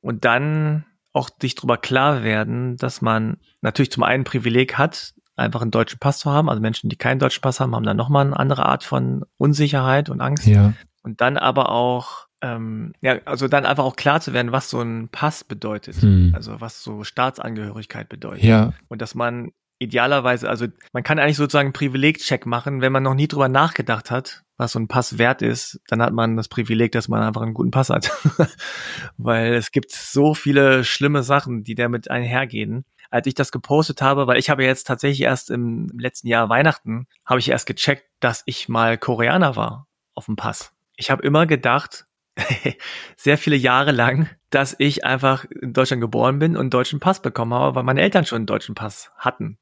[0.00, 5.60] Und dann auch dich drüber klar werden, dass man natürlich zum einen Privileg hat, einfach
[5.60, 6.48] einen deutschen Pass zu haben.
[6.48, 10.08] Also Menschen, die keinen deutschen Pass haben, haben dann nochmal eine andere Art von Unsicherheit
[10.08, 10.46] und Angst.
[10.46, 10.72] Ja.
[11.02, 14.80] Und dann aber auch ähm, ja, also dann einfach auch klar zu werden, was so
[14.80, 15.96] ein Pass bedeutet.
[15.96, 16.32] Hm.
[16.34, 18.44] Also was so Staatsangehörigkeit bedeutet.
[18.44, 18.74] Ja.
[18.88, 23.14] Und dass man idealerweise, also man kann eigentlich sozusagen einen Privilegcheck machen, wenn man noch
[23.14, 26.92] nie drüber nachgedacht hat, was so ein Pass wert ist, dann hat man das Privileg,
[26.92, 28.10] dass man einfach einen guten Pass hat.
[29.16, 32.84] weil es gibt so viele schlimme Sachen, die damit einhergehen.
[33.10, 37.06] Als ich das gepostet habe, weil ich habe jetzt tatsächlich erst im letzten Jahr Weihnachten,
[37.24, 40.72] habe ich erst gecheckt, dass ich mal Koreaner war auf dem Pass.
[40.96, 42.04] Ich habe immer gedacht,
[43.16, 47.22] sehr viele Jahre lang, dass ich einfach in Deutschland geboren bin und einen deutschen Pass
[47.22, 49.58] bekommen habe, weil meine Eltern schon einen deutschen Pass hatten.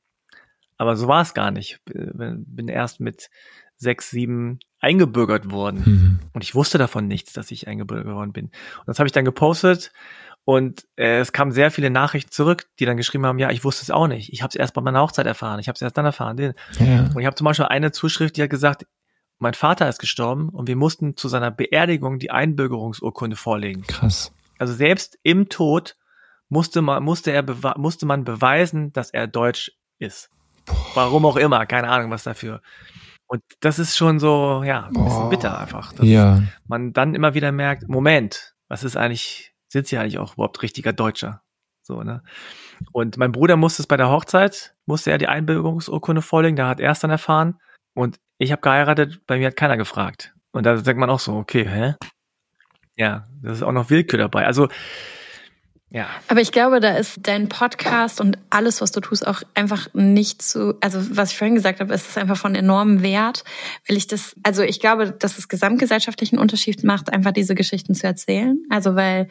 [0.78, 1.80] Aber so war es gar nicht.
[1.84, 3.30] Bin erst mit
[3.76, 5.82] sechs, sieben eingebürgert worden.
[5.84, 6.20] Mhm.
[6.32, 8.46] Und ich wusste davon nichts, dass ich eingebürgert worden bin.
[8.46, 9.92] Und das habe ich dann gepostet
[10.44, 13.82] und äh, es kamen sehr viele Nachrichten zurück, die dann geschrieben haben, ja, ich wusste
[13.82, 14.32] es auch nicht.
[14.32, 15.60] Ich habe es erst bei meiner Hochzeit erfahren.
[15.60, 16.54] Ich habe es erst dann erfahren.
[16.78, 17.10] Ja.
[17.14, 18.86] Und ich habe zum Beispiel eine Zuschrift, die hat gesagt,
[19.43, 23.82] mein Vater ist gestorben und wir mussten zu seiner Beerdigung die Einbürgerungsurkunde vorlegen.
[23.82, 24.32] Krass.
[24.57, 25.97] Also selbst im Tod
[26.49, 27.45] musste man, musste er,
[27.76, 30.30] musste man beweisen, dass er deutsch ist.
[30.64, 30.76] Boah.
[30.95, 32.62] Warum auch immer, keine Ahnung, was dafür.
[33.26, 35.93] Und das ist schon so, ja, ein bisschen bitter einfach.
[35.93, 36.43] Dass ja.
[36.68, 40.93] man dann immer wieder merkt, Moment, was ist eigentlich, sind sie eigentlich auch überhaupt richtiger
[40.93, 41.43] Deutscher?
[41.82, 42.22] So, ne?
[42.93, 46.78] Und mein Bruder musste es bei der Hochzeit, musste er die Einbürgerungsurkunde vorlegen, da hat
[46.78, 47.59] er es dann erfahren.
[47.95, 50.34] Und ich habe geheiratet, bei mir hat keiner gefragt.
[50.53, 51.95] Und da denkt man auch so, okay, hä?
[52.97, 54.47] Ja, das ist auch noch Willkür dabei.
[54.47, 54.68] Also,
[55.90, 56.09] ja.
[56.28, 60.40] Aber ich glaube, da ist dein Podcast und alles, was du tust, auch einfach nicht
[60.40, 63.45] zu, also was ich vorhin gesagt habe, ist es einfach von enormem Wert,
[63.86, 68.07] weil ich das, also ich glaube, dass es gesamtgesellschaftlichen Unterschied macht, einfach diese Geschichten zu
[68.07, 68.59] erzählen.
[68.70, 69.28] Also weil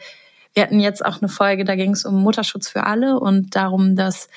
[0.54, 3.96] wir hatten jetzt auch eine Folge, da ging es um Mutterschutz für alle und darum,
[3.96, 4.28] dass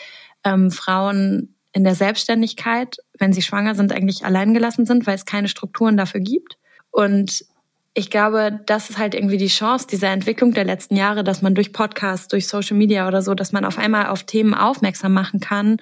[0.44, 5.26] ähm, Frauen in der Selbstständigkeit, wenn sie schwanger sind, eigentlich allein gelassen sind, weil es
[5.26, 6.58] keine Strukturen dafür gibt.
[6.92, 7.46] Und
[7.94, 11.56] ich glaube, das ist halt irgendwie die Chance dieser Entwicklung der letzten Jahre, dass man
[11.56, 15.40] durch Podcasts, durch Social Media oder so, dass man auf einmal auf Themen aufmerksam machen
[15.40, 15.78] kann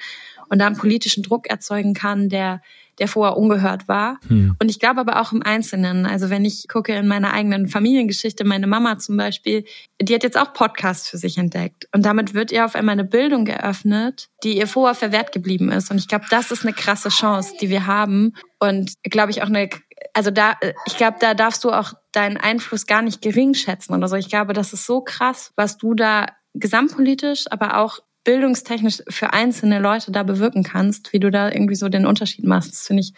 [0.49, 2.61] und da einen politischen Druck erzeugen kann, der
[2.99, 4.19] der vorher ungehört war.
[4.27, 4.55] Hm.
[4.61, 6.05] Und ich glaube aber auch im Einzelnen.
[6.05, 9.65] Also wenn ich gucke in meiner eigenen Familiengeschichte, meine Mama zum Beispiel,
[10.01, 11.87] die hat jetzt auch Podcasts für sich entdeckt.
[11.93, 15.91] Und damit wird ihr auf einmal eine Bildung geöffnet, die ihr vorher verwehrt geblieben ist.
[15.91, 18.33] Und ich glaube, das ist eine krasse Chance, die wir haben.
[18.59, 19.69] Und glaube ich auch eine,
[20.13, 20.53] also da,
[20.85, 24.15] ich glaube, da darfst du auch deinen Einfluss gar nicht gering schätzen oder so.
[24.15, 29.79] Ich glaube, das ist so krass, was du da gesamtpolitisch, aber auch bildungstechnisch für einzelne
[29.79, 32.71] Leute da bewirken kannst, wie du da irgendwie so den Unterschied machst.
[32.71, 33.13] Das finde ich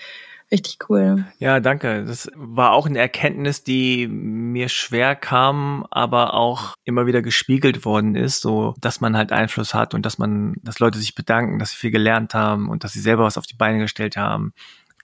[0.52, 1.26] richtig cool.
[1.40, 2.06] Ja, danke.
[2.06, 8.16] Das war auch eine Erkenntnis, die mir schwer kam, aber auch immer wieder gespiegelt worden
[8.16, 11.72] ist, so dass man halt Einfluss hat und dass man, dass Leute sich bedanken, dass
[11.72, 14.54] sie viel gelernt haben und dass sie selber was auf die Beine gestellt haben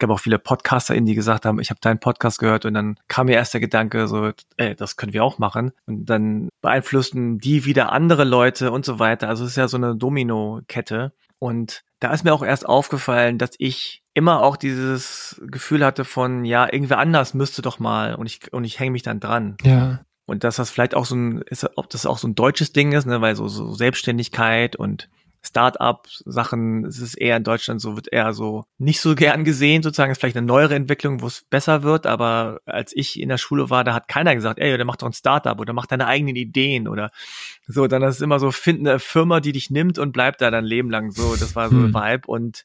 [0.02, 3.28] gab auch viele PodcasterInnen, die gesagt haben, ich habe deinen Podcast gehört und dann kam
[3.28, 5.72] mir erst der Gedanke, so, ey, das können wir auch machen.
[5.86, 9.30] Und dann beeinflussten die wieder andere Leute und so weiter.
[9.30, 11.14] Also es ist ja so eine Domino-Kette.
[11.40, 16.46] Und da ist mir auch erst aufgefallen, dass ich immer auch dieses Gefühl hatte von,
[16.46, 19.56] ja, irgendwer anders müsste doch mal und ich, und ich hänge mich dann dran.
[19.64, 20.02] Ja.
[20.26, 22.92] Und dass das vielleicht auch so ein, ist, ob das auch so ein deutsches Ding
[22.92, 25.10] ist, ne, weil so, so Selbstständigkeit und
[25.44, 30.12] Start-up-Sachen, es ist eher in Deutschland so, wird eher so nicht so gern gesehen, sozusagen,
[30.12, 33.70] ist vielleicht eine neuere Entwicklung, wo es besser wird, aber als ich in der Schule
[33.70, 36.36] war, da hat keiner gesagt, ey, der macht doch ein Start-up oder macht deine eigenen
[36.36, 37.10] Ideen oder
[37.68, 40.52] so, dann ist es immer so, find eine Firma, die dich nimmt und bleibt da
[40.52, 41.86] dein Leben lang so, das war so hm.
[41.86, 42.64] ein Vibe und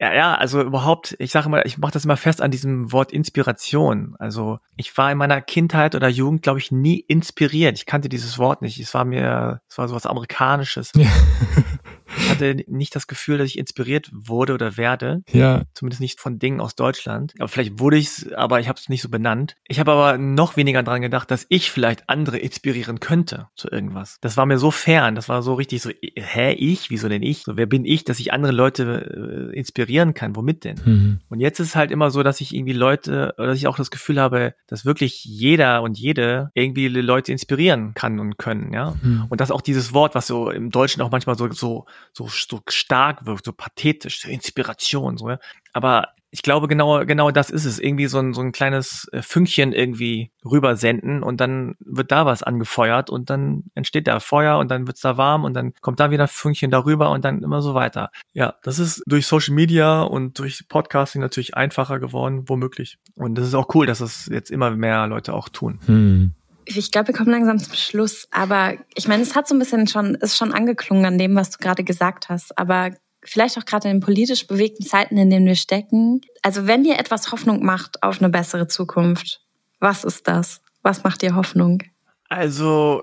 [0.00, 3.10] ja, ja, also überhaupt, ich sage immer, ich mache das immer fest an diesem Wort
[3.10, 4.14] Inspiration.
[4.20, 7.76] Also ich war in meiner Kindheit oder Jugend, glaube ich, nie inspiriert.
[7.76, 8.78] Ich kannte dieses Wort nicht.
[8.78, 10.92] Es war mir, es war sowas Amerikanisches.
[10.94, 11.10] Ja.
[12.16, 15.22] Ich hatte nicht das Gefühl, dass ich inspiriert wurde oder werde.
[15.30, 15.64] Ja.
[15.74, 17.34] Zumindest nicht von Dingen aus Deutschland.
[17.38, 19.56] Aber vielleicht wurde ich es, aber ich habe es nicht so benannt.
[19.66, 24.18] Ich habe aber noch weniger dran gedacht, dass ich vielleicht andere inspirieren könnte zu irgendwas.
[24.20, 25.14] Das war mir so fern.
[25.14, 26.90] Das war so richtig so, hä, ich?
[26.90, 27.42] Wieso denn ich?
[27.42, 30.36] So, wer bin ich, dass ich andere Leute äh, inspirieren kann?
[30.36, 30.80] Womit denn?
[30.84, 31.20] Mhm.
[31.28, 33.76] Und jetzt ist es halt immer so, dass ich irgendwie Leute, oder dass ich auch
[33.76, 38.94] das Gefühl habe, dass wirklich jeder und jede irgendwie Leute inspirieren kann und können, ja.
[39.02, 39.26] Mhm.
[39.28, 42.60] Und dass auch dieses Wort, was so im Deutschen auch manchmal so, so, so, so
[42.68, 45.38] stark wirkt, so pathetisch, so Inspiration, so, ja.
[45.72, 47.78] Aber ich glaube, genau, genau das ist es.
[47.78, 52.42] Irgendwie so ein, so ein kleines äh, Fünkchen irgendwie rübersenden und dann wird da was
[52.42, 56.10] angefeuert und dann entsteht da Feuer und dann wird's da warm und dann kommt da
[56.10, 58.10] wieder ein Fünkchen darüber und dann immer so weiter.
[58.34, 62.98] Ja, das ist durch Social Media und durch Podcasting natürlich einfacher geworden, womöglich.
[63.14, 65.80] Und das ist auch cool, dass es jetzt immer mehr Leute auch tun.
[65.86, 66.34] Hm.
[66.76, 69.86] Ich glaube, wir kommen langsam zum Schluss, aber ich meine, es hat so ein bisschen
[69.86, 72.56] schon, ist schon angeklungen an dem, was du gerade gesagt hast.
[72.58, 72.90] Aber
[73.22, 76.20] vielleicht auch gerade in den politisch bewegten Zeiten, in denen wir stecken.
[76.42, 79.40] Also wenn dir etwas Hoffnung macht auf eine bessere Zukunft,
[79.80, 80.60] was ist das?
[80.82, 81.82] Was macht dir Hoffnung?
[82.28, 83.02] Also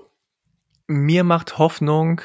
[0.86, 2.20] mir macht Hoffnung,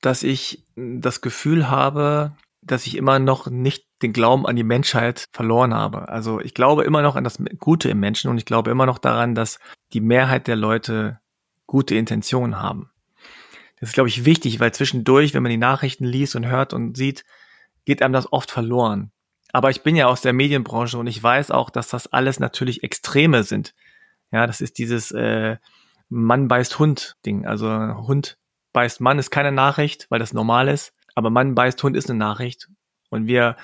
[0.00, 5.26] dass ich das Gefühl habe, dass ich immer noch nicht den Glauben an die Menschheit
[5.32, 6.08] verloren habe.
[6.08, 8.98] Also ich glaube immer noch an das Gute im Menschen und ich glaube immer noch
[8.98, 9.58] daran, dass
[9.92, 11.18] die Mehrheit der Leute
[11.66, 12.90] gute Intentionen haben.
[13.80, 16.96] Das ist, glaube ich, wichtig, weil zwischendurch, wenn man die Nachrichten liest und hört und
[16.96, 17.24] sieht,
[17.84, 19.12] geht einem das oft verloren.
[19.52, 22.82] Aber ich bin ja aus der Medienbranche und ich weiß auch, dass das alles natürlich
[22.82, 23.74] Extreme sind.
[24.30, 25.56] Ja, das ist dieses äh,
[26.08, 27.46] Mann beißt Hund Ding.
[27.46, 27.68] Also
[28.06, 28.38] Hund
[28.72, 30.92] beißt Mann ist keine Nachricht, weil das normal ist.
[31.14, 32.68] Aber Mann beißt Hund ist eine Nachricht.
[33.10, 33.56] Und wir,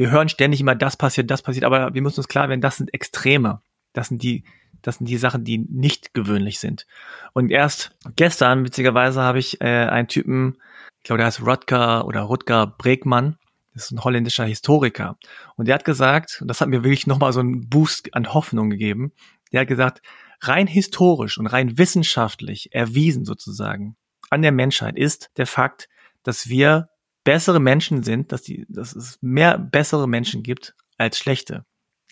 [0.00, 1.66] wir hören ständig immer, das passiert, das passiert.
[1.66, 3.60] Aber wir müssen uns klar werden, das sind Extreme.
[3.92, 4.44] Das sind die,
[4.80, 6.86] das sind die Sachen, die nicht gewöhnlich sind.
[7.34, 10.56] Und erst gestern, witzigerweise, habe ich äh, einen Typen,
[10.96, 13.36] ich glaube, der heißt Rutger oder Rutger Bregmann,
[13.74, 15.18] das ist ein holländischer Historiker.
[15.56, 18.70] Und der hat gesagt, und das hat mir wirklich nochmal so einen Boost an Hoffnung
[18.70, 19.12] gegeben,
[19.52, 20.00] der hat gesagt,
[20.40, 23.96] rein historisch und rein wissenschaftlich erwiesen sozusagen
[24.30, 25.90] an der Menschheit ist der Fakt,
[26.22, 26.88] dass wir
[27.30, 31.64] bessere Menschen sind, dass, die, dass es mehr bessere Menschen gibt als schlechte.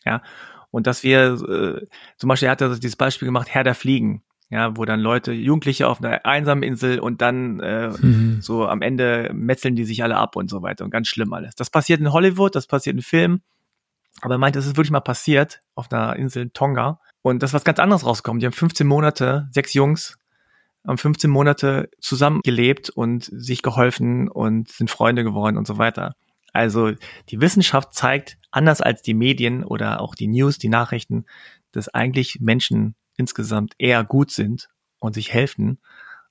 [0.04, 0.22] Ja,
[0.70, 1.86] und dass wir, äh,
[2.18, 5.32] zum Beispiel, er hat er dieses Beispiel gemacht, Herr der Fliegen, ja, wo dann Leute,
[5.32, 8.38] Jugendliche auf einer einsamen Insel und dann äh, mhm.
[8.40, 11.56] so am Ende metzeln die sich alle ab und so weiter und ganz schlimm alles.
[11.56, 13.42] Das passiert in Hollywood, das passiert in Filmen,
[14.20, 17.54] aber er meint, es ist wirklich mal passiert auf einer Insel Tonga und das ist
[17.54, 18.38] was ganz anderes rausgekommen.
[18.38, 20.16] Die haben 15 Monate, sechs Jungs,
[20.87, 26.14] 15 Monate zusammen gelebt und sich geholfen und sind Freunde geworden und so weiter.
[26.53, 26.93] Also
[27.29, 31.26] die Wissenschaft zeigt, anders als die Medien oder auch die News, die Nachrichten,
[31.72, 34.68] dass eigentlich Menschen insgesamt eher gut sind
[34.99, 35.79] und sich helfen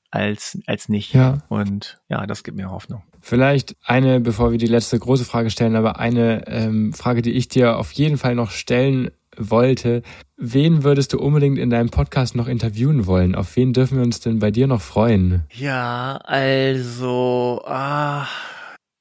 [0.09, 1.13] als, als nicht.
[1.13, 1.43] Ja.
[1.49, 3.03] Und ja, das gibt mir Hoffnung.
[3.21, 7.49] Vielleicht eine, bevor wir die letzte große Frage stellen, aber eine ähm, Frage, die ich
[7.49, 10.01] dir auf jeden Fall noch stellen wollte.
[10.37, 13.35] Wen würdest du unbedingt in deinem Podcast noch interviewen wollen?
[13.35, 15.43] Auf wen dürfen wir uns denn bei dir noch freuen?
[15.53, 18.27] Ja, also, ah,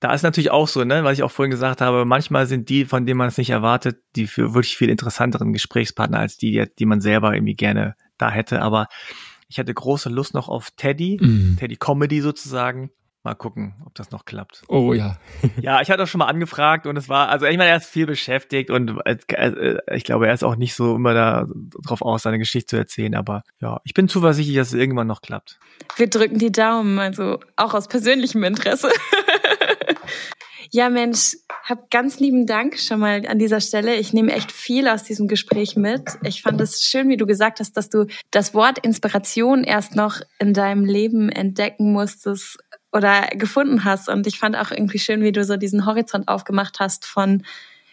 [0.01, 2.85] da ist natürlich auch so, ne, was ich auch vorhin gesagt habe, manchmal sind die,
[2.85, 6.87] von denen man es nicht erwartet, die für wirklich viel interessanteren Gesprächspartner als die, die
[6.87, 8.61] man selber irgendwie gerne da hätte.
[8.63, 8.89] Aber
[9.49, 11.57] ich hatte große Lust noch auf Teddy, mhm.
[11.59, 12.91] Teddy Comedy sozusagen.
[13.27, 14.63] Mal gucken, ob das noch klappt.
[14.69, 15.17] Oh ja.
[15.61, 17.87] ja, ich hatte auch schon mal angefragt und es war, also ich meine, er ist
[17.87, 21.49] viel beschäftigt und äh, äh, ich glaube, er ist auch nicht so immer da
[21.83, 25.23] drauf aus, seine Geschichte zu erzählen, aber ja, ich bin zuversichtlich, dass es irgendwann noch
[25.23, 25.59] klappt.
[25.97, 28.91] Wir drücken die Daumen, also auch aus persönlichem Interesse.
[30.73, 33.97] Ja, Mensch, hab ganz lieben Dank schon mal an dieser Stelle.
[33.97, 36.03] Ich nehme echt viel aus diesem Gespräch mit.
[36.23, 40.21] Ich fand es schön, wie du gesagt hast, dass du das Wort Inspiration erst noch
[40.39, 42.59] in deinem Leben entdecken musstest
[42.97, 44.09] oder gefunden hast.
[44.09, 47.43] Und ich fand auch irgendwie schön, wie du so diesen Horizont aufgemacht hast von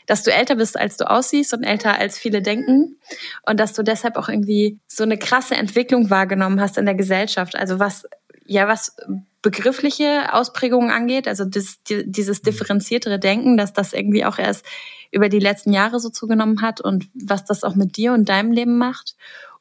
[0.05, 2.97] dass du älter bist, als du aussiehst und älter als viele denken
[3.45, 7.55] und dass du deshalb auch irgendwie so eine krasse Entwicklung wahrgenommen hast in der Gesellschaft.
[7.55, 8.03] Also was
[8.45, 8.97] ja was
[9.41, 14.65] begriffliche Ausprägungen angeht, also das, dieses differenziertere Denken, dass das irgendwie auch erst
[15.11, 18.51] über die letzten Jahre so zugenommen hat und was das auch mit dir und deinem
[18.51, 19.15] Leben macht.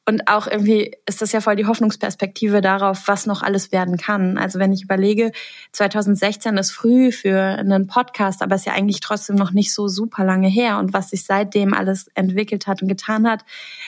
[0.05, 4.37] Und auch irgendwie ist das ja voll die Hoffnungsperspektive darauf, was noch alles werden kann.
[4.37, 5.31] Also wenn ich überlege,
[5.71, 10.25] 2016 ist früh für einen Podcast, aber ist ja eigentlich trotzdem noch nicht so super
[10.25, 10.77] lange her.
[10.79, 13.45] Und was sich seitdem alles entwickelt hat und getan hat,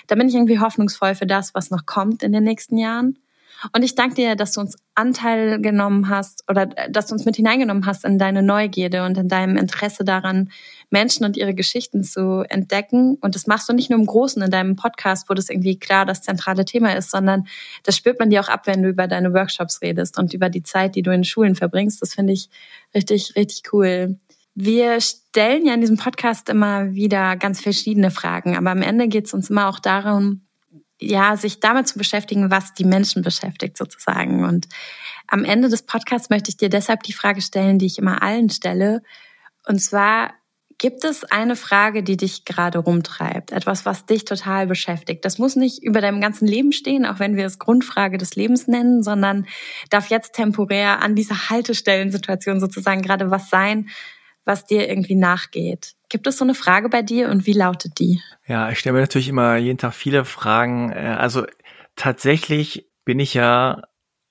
[0.08, 3.18] da bin ich irgendwie hoffnungsvoll für das, was noch kommt in den nächsten Jahren.
[3.74, 7.26] Und ich danke dir, dass du uns Anteil genommen hast oder äh, dass du uns
[7.26, 10.50] mit hineingenommen hast in deine Neugierde und in deinem Interesse daran,
[10.90, 13.18] Menschen und ihre Geschichten zu entdecken.
[13.22, 16.06] Und das machst du nicht nur im Großen in deinem Podcast, wo das irgendwie klar
[16.06, 17.48] das zentrale Thema ist, sondern
[17.84, 20.64] das spürt man dir auch ab, wenn du über deine Workshops redest und über die
[20.64, 22.02] Zeit, die du in Schulen verbringst.
[22.02, 22.50] Das finde ich
[22.94, 24.18] richtig, richtig cool.
[24.54, 29.26] Wir stellen ja in diesem Podcast immer wieder ganz verschiedene Fragen, aber am Ende geht
[29.26, 30.45] es uns immer auch darum,
[31.00, 34.46] ja, sich damit zu beschäftigen, was die Menschen beschäftigt sozusagen.
[34.46, 34.68] Und
[35.28, 38.50] am Ende des Podcasts möchte ich dir deshalb die Frage stellen, die ich immer allen
[38.50, 39.02] stelle.
[39.68, 40.34] Und zwar,
[40.78, 43.52] gibt es eine Frage, die dich gerade rumtreibt?
[43.52, 45.26] Etwas, was dich total beschäftigt?
[45.26, 48.68] Das muss nicht über deinem ganzen Leben stehen, auch wenn wir es Grundfrage des Lebens
[48.68, 49.48] nennen, sondern
[49.90, 53.90] darf jetzt temporär an dieser Haltestellensituation sozusagen gerade was sein,
[54.44, 55.94] was dir irgendwie nachgeht.
[56.10, 58.22] Gibt es so eine Frage bei dir und wie lautet die?
[58.48, 60.92] Ja, ich stelle mir natürlich immer jeden Tag viele Fragen.
[60.92, 61.46] Äh, also
[61.96, 63.84] tatsächlich bin ich ja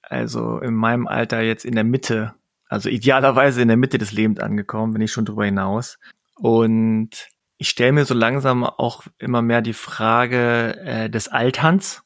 [0.02, 2.34] also in meinem Alter jetzt in der Mitte,
[2.68, 5.98] also idealerweise in der Mitte des Lebens angekommen, bin ich schon drüber hinaus.
[6.36, 12.02] Und ich stelle mir so langsam auch immer mehr die Frage äh, des Alterns,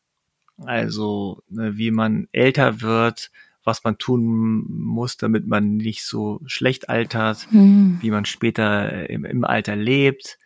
[0.65, 3.31] also ne, wie man älter wird,
[3.69, 7.99] was man tun muss, damit man nicht so schlecht altert, mhm.
[8.01, 10.39] wie man später im, im, Alter lebt.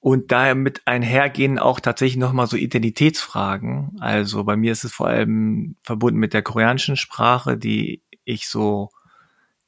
[0.00, 3.96] Und damit einhergehen auch tatsächlich nochmal so Identitätsfragen.
[4.00, 8.90] Also bei mir ist es vor allem verbunden mit der koreanischen Sprache, die ich so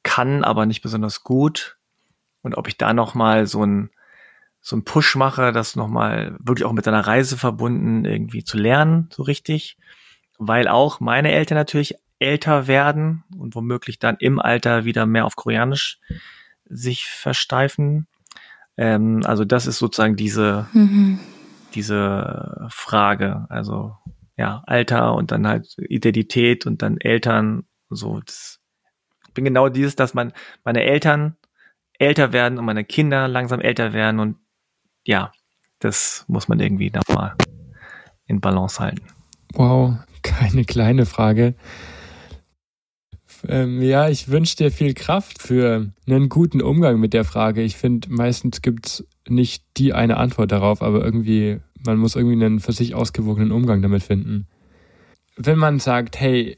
[0.03, 1.77] kann, aber nicht besonders gut.
[2.41, 3.89] Und ob ich da nochmal so ein
[4.59, 9.07] so ein Push mache, das nochmal wirklich auch mit einer Reise verbunden irgendwie zu lernen,
[9.13, 9.77] so richtig.
[10.37, 15.35] Weil auch meine Eltern natürlich älter werden und womöglich dann im Alter wieder mehr auf
[15.35, 15.99] Koreanisch
[16.65, 18.07] sich versteifen.
[18.77, 21.19] Ähm, also das ist sozusagen diese, mhm.
[21.75, 23.45] diese Frage.
[23.49, 23.95] Also
[24.37, 27.63] ja, Alter und dann halt Identität und dann Eltern.
[27.89, 28.59] So, das,
[29.27, 31.35] ich bin genau dieses, dass man meine Eltern
[31.99, 34.37] älter werden und meine Kinder langsam älter werden und
[35.05, 35.31] ja,
[35.79, 37.35] das muss man irgendwie nochmal
[38.25, 39.07] in Balance halten.
[39.53, 41.55] Wow, keine kleine Frage.
[43.47, 47.61] Ähm, ja, ich wünsche dir viel Kraft für einen guten Umgang mit der Frage.
[47.61, 52.59] Ich finde, meistens gibt's nicht die eine Antwort darauf, aber irgendwie, man muss irgendwie einen
[52.59, 54.47] für sich ausgewogenen Umgang damit finden.
[55.37, 56.57] Wenn man sagt, hey,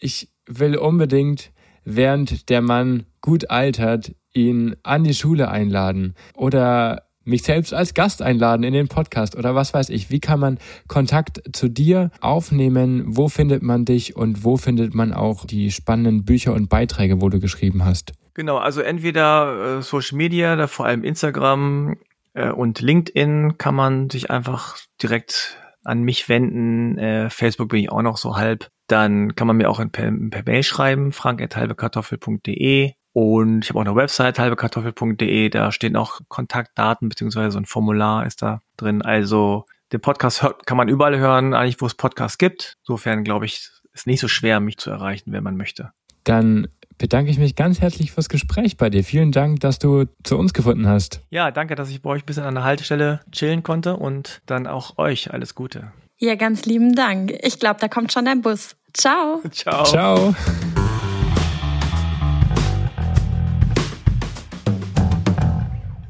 [0.00, 1.52] ich will unbedingt,
[1.84, 8.22] während der Mann gut altert, ihn an die Schule einladen oder mich selbst als Gast
[8.22, 10.10] einladen in den Podcast oder was weiß ich.
[10.10, 10.58] Wie kann man
[10.88, 13.04] Kontakt zu dir aufnehmen?
[13.06, 17.28] Wo findet man dich und wo findet man auch die spannenden Bücher und Beiträge, wo
[17.28, 18.14] du geschrieben hast?
[18.34, 21.96] Genau, also entweder äh, Social Media, da vor allem Instagram
[22.34, 26.98] äh, und LinkedIn kann man sich einfach direkt an mich wenden.
[26.98, 28.68] Äh, Facebook bin ich auch noch so halb.
[28.88, 33.94] Dann kann man mir auch per, per Mail schreiben, frank.halbekartoffel.de und ich habe auch eine
[33.94, 39.02] Website, halbekartoffel.de, da stehen auch Kontaktdaten, beziehungsweise so ein Formular ist da drin.
[39.02, 42.76] Also den Podcast hört, kann man überall hören, eigentlich wo es Podcasts gibt.
[42.80, 45.92] Insofern glaube ich, ist nicht so schwer, mich zu erreichen, wenn man möchte.
[46.24, 46.66] Dann
[46.98, 49.04] bedanke ich mich ganz herzlich fürs Gespräch bei dir.
[49.04, 51.20] Vielen Dank, dass du zu uns gefunden hast.
[51.30, 54.66] Ja, danke, dass ich bei euch ein bisschen an der Haltestelle chillen konnte und dann
[54.66, 55.92] auch euch alles Gute.
[56.18, 57.32] Ja, ganz lieben Dank.
[57.42, 58.74] Ich glaube, da kommt schon dein Bus.
[58.92, 59.40] Ciao.
[59.52, 59.84] Ciao.
[59.84, 60.34] Ciao.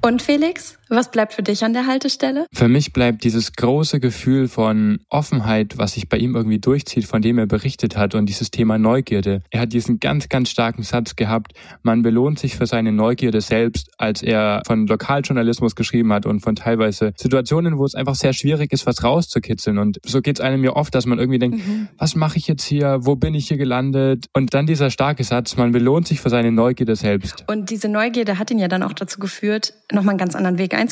[0.04, 2.46] Und Felix, was bleibt für dich an der Haltestelle?
[2.52, 7.22] Für mich bleibt dieses große Gefühl von Offenheit, was sich bei ihm irgendwie durchzieht, von
[7.22, 9.42] dem er berichtet hat und dieses Thema Neugierde.
[9.50, 13.90] Er hat diesen ganz, ganz starken Satz gehabt, man belohnt sich für seine Neugierde selbst,
[13.98, 18.72] als er von Lokaljournalismus geschrieben hat und von teilweise Situationen, wo es einfach sehr schwierig
[18.72, 19.78] ist, was rauszukitzeln.
[19.78, 21.88] Und so geht es einem ja oft, dass man irgendwie denkt, mhm.
[21.98, 24.26] was mache ich jetzt hier, wo bin ich hier gelandet?
[24.32, 27.44] Und dann dieser starke Satz, man belohnt sich für seine Neugierde selbst.
[27.48, 30.74] Und diese Neugierde hat ihn ja dann auch dazu geführt, nochmal einen ganz anderen Weg
[30.74, 30.83] einzuschlagen.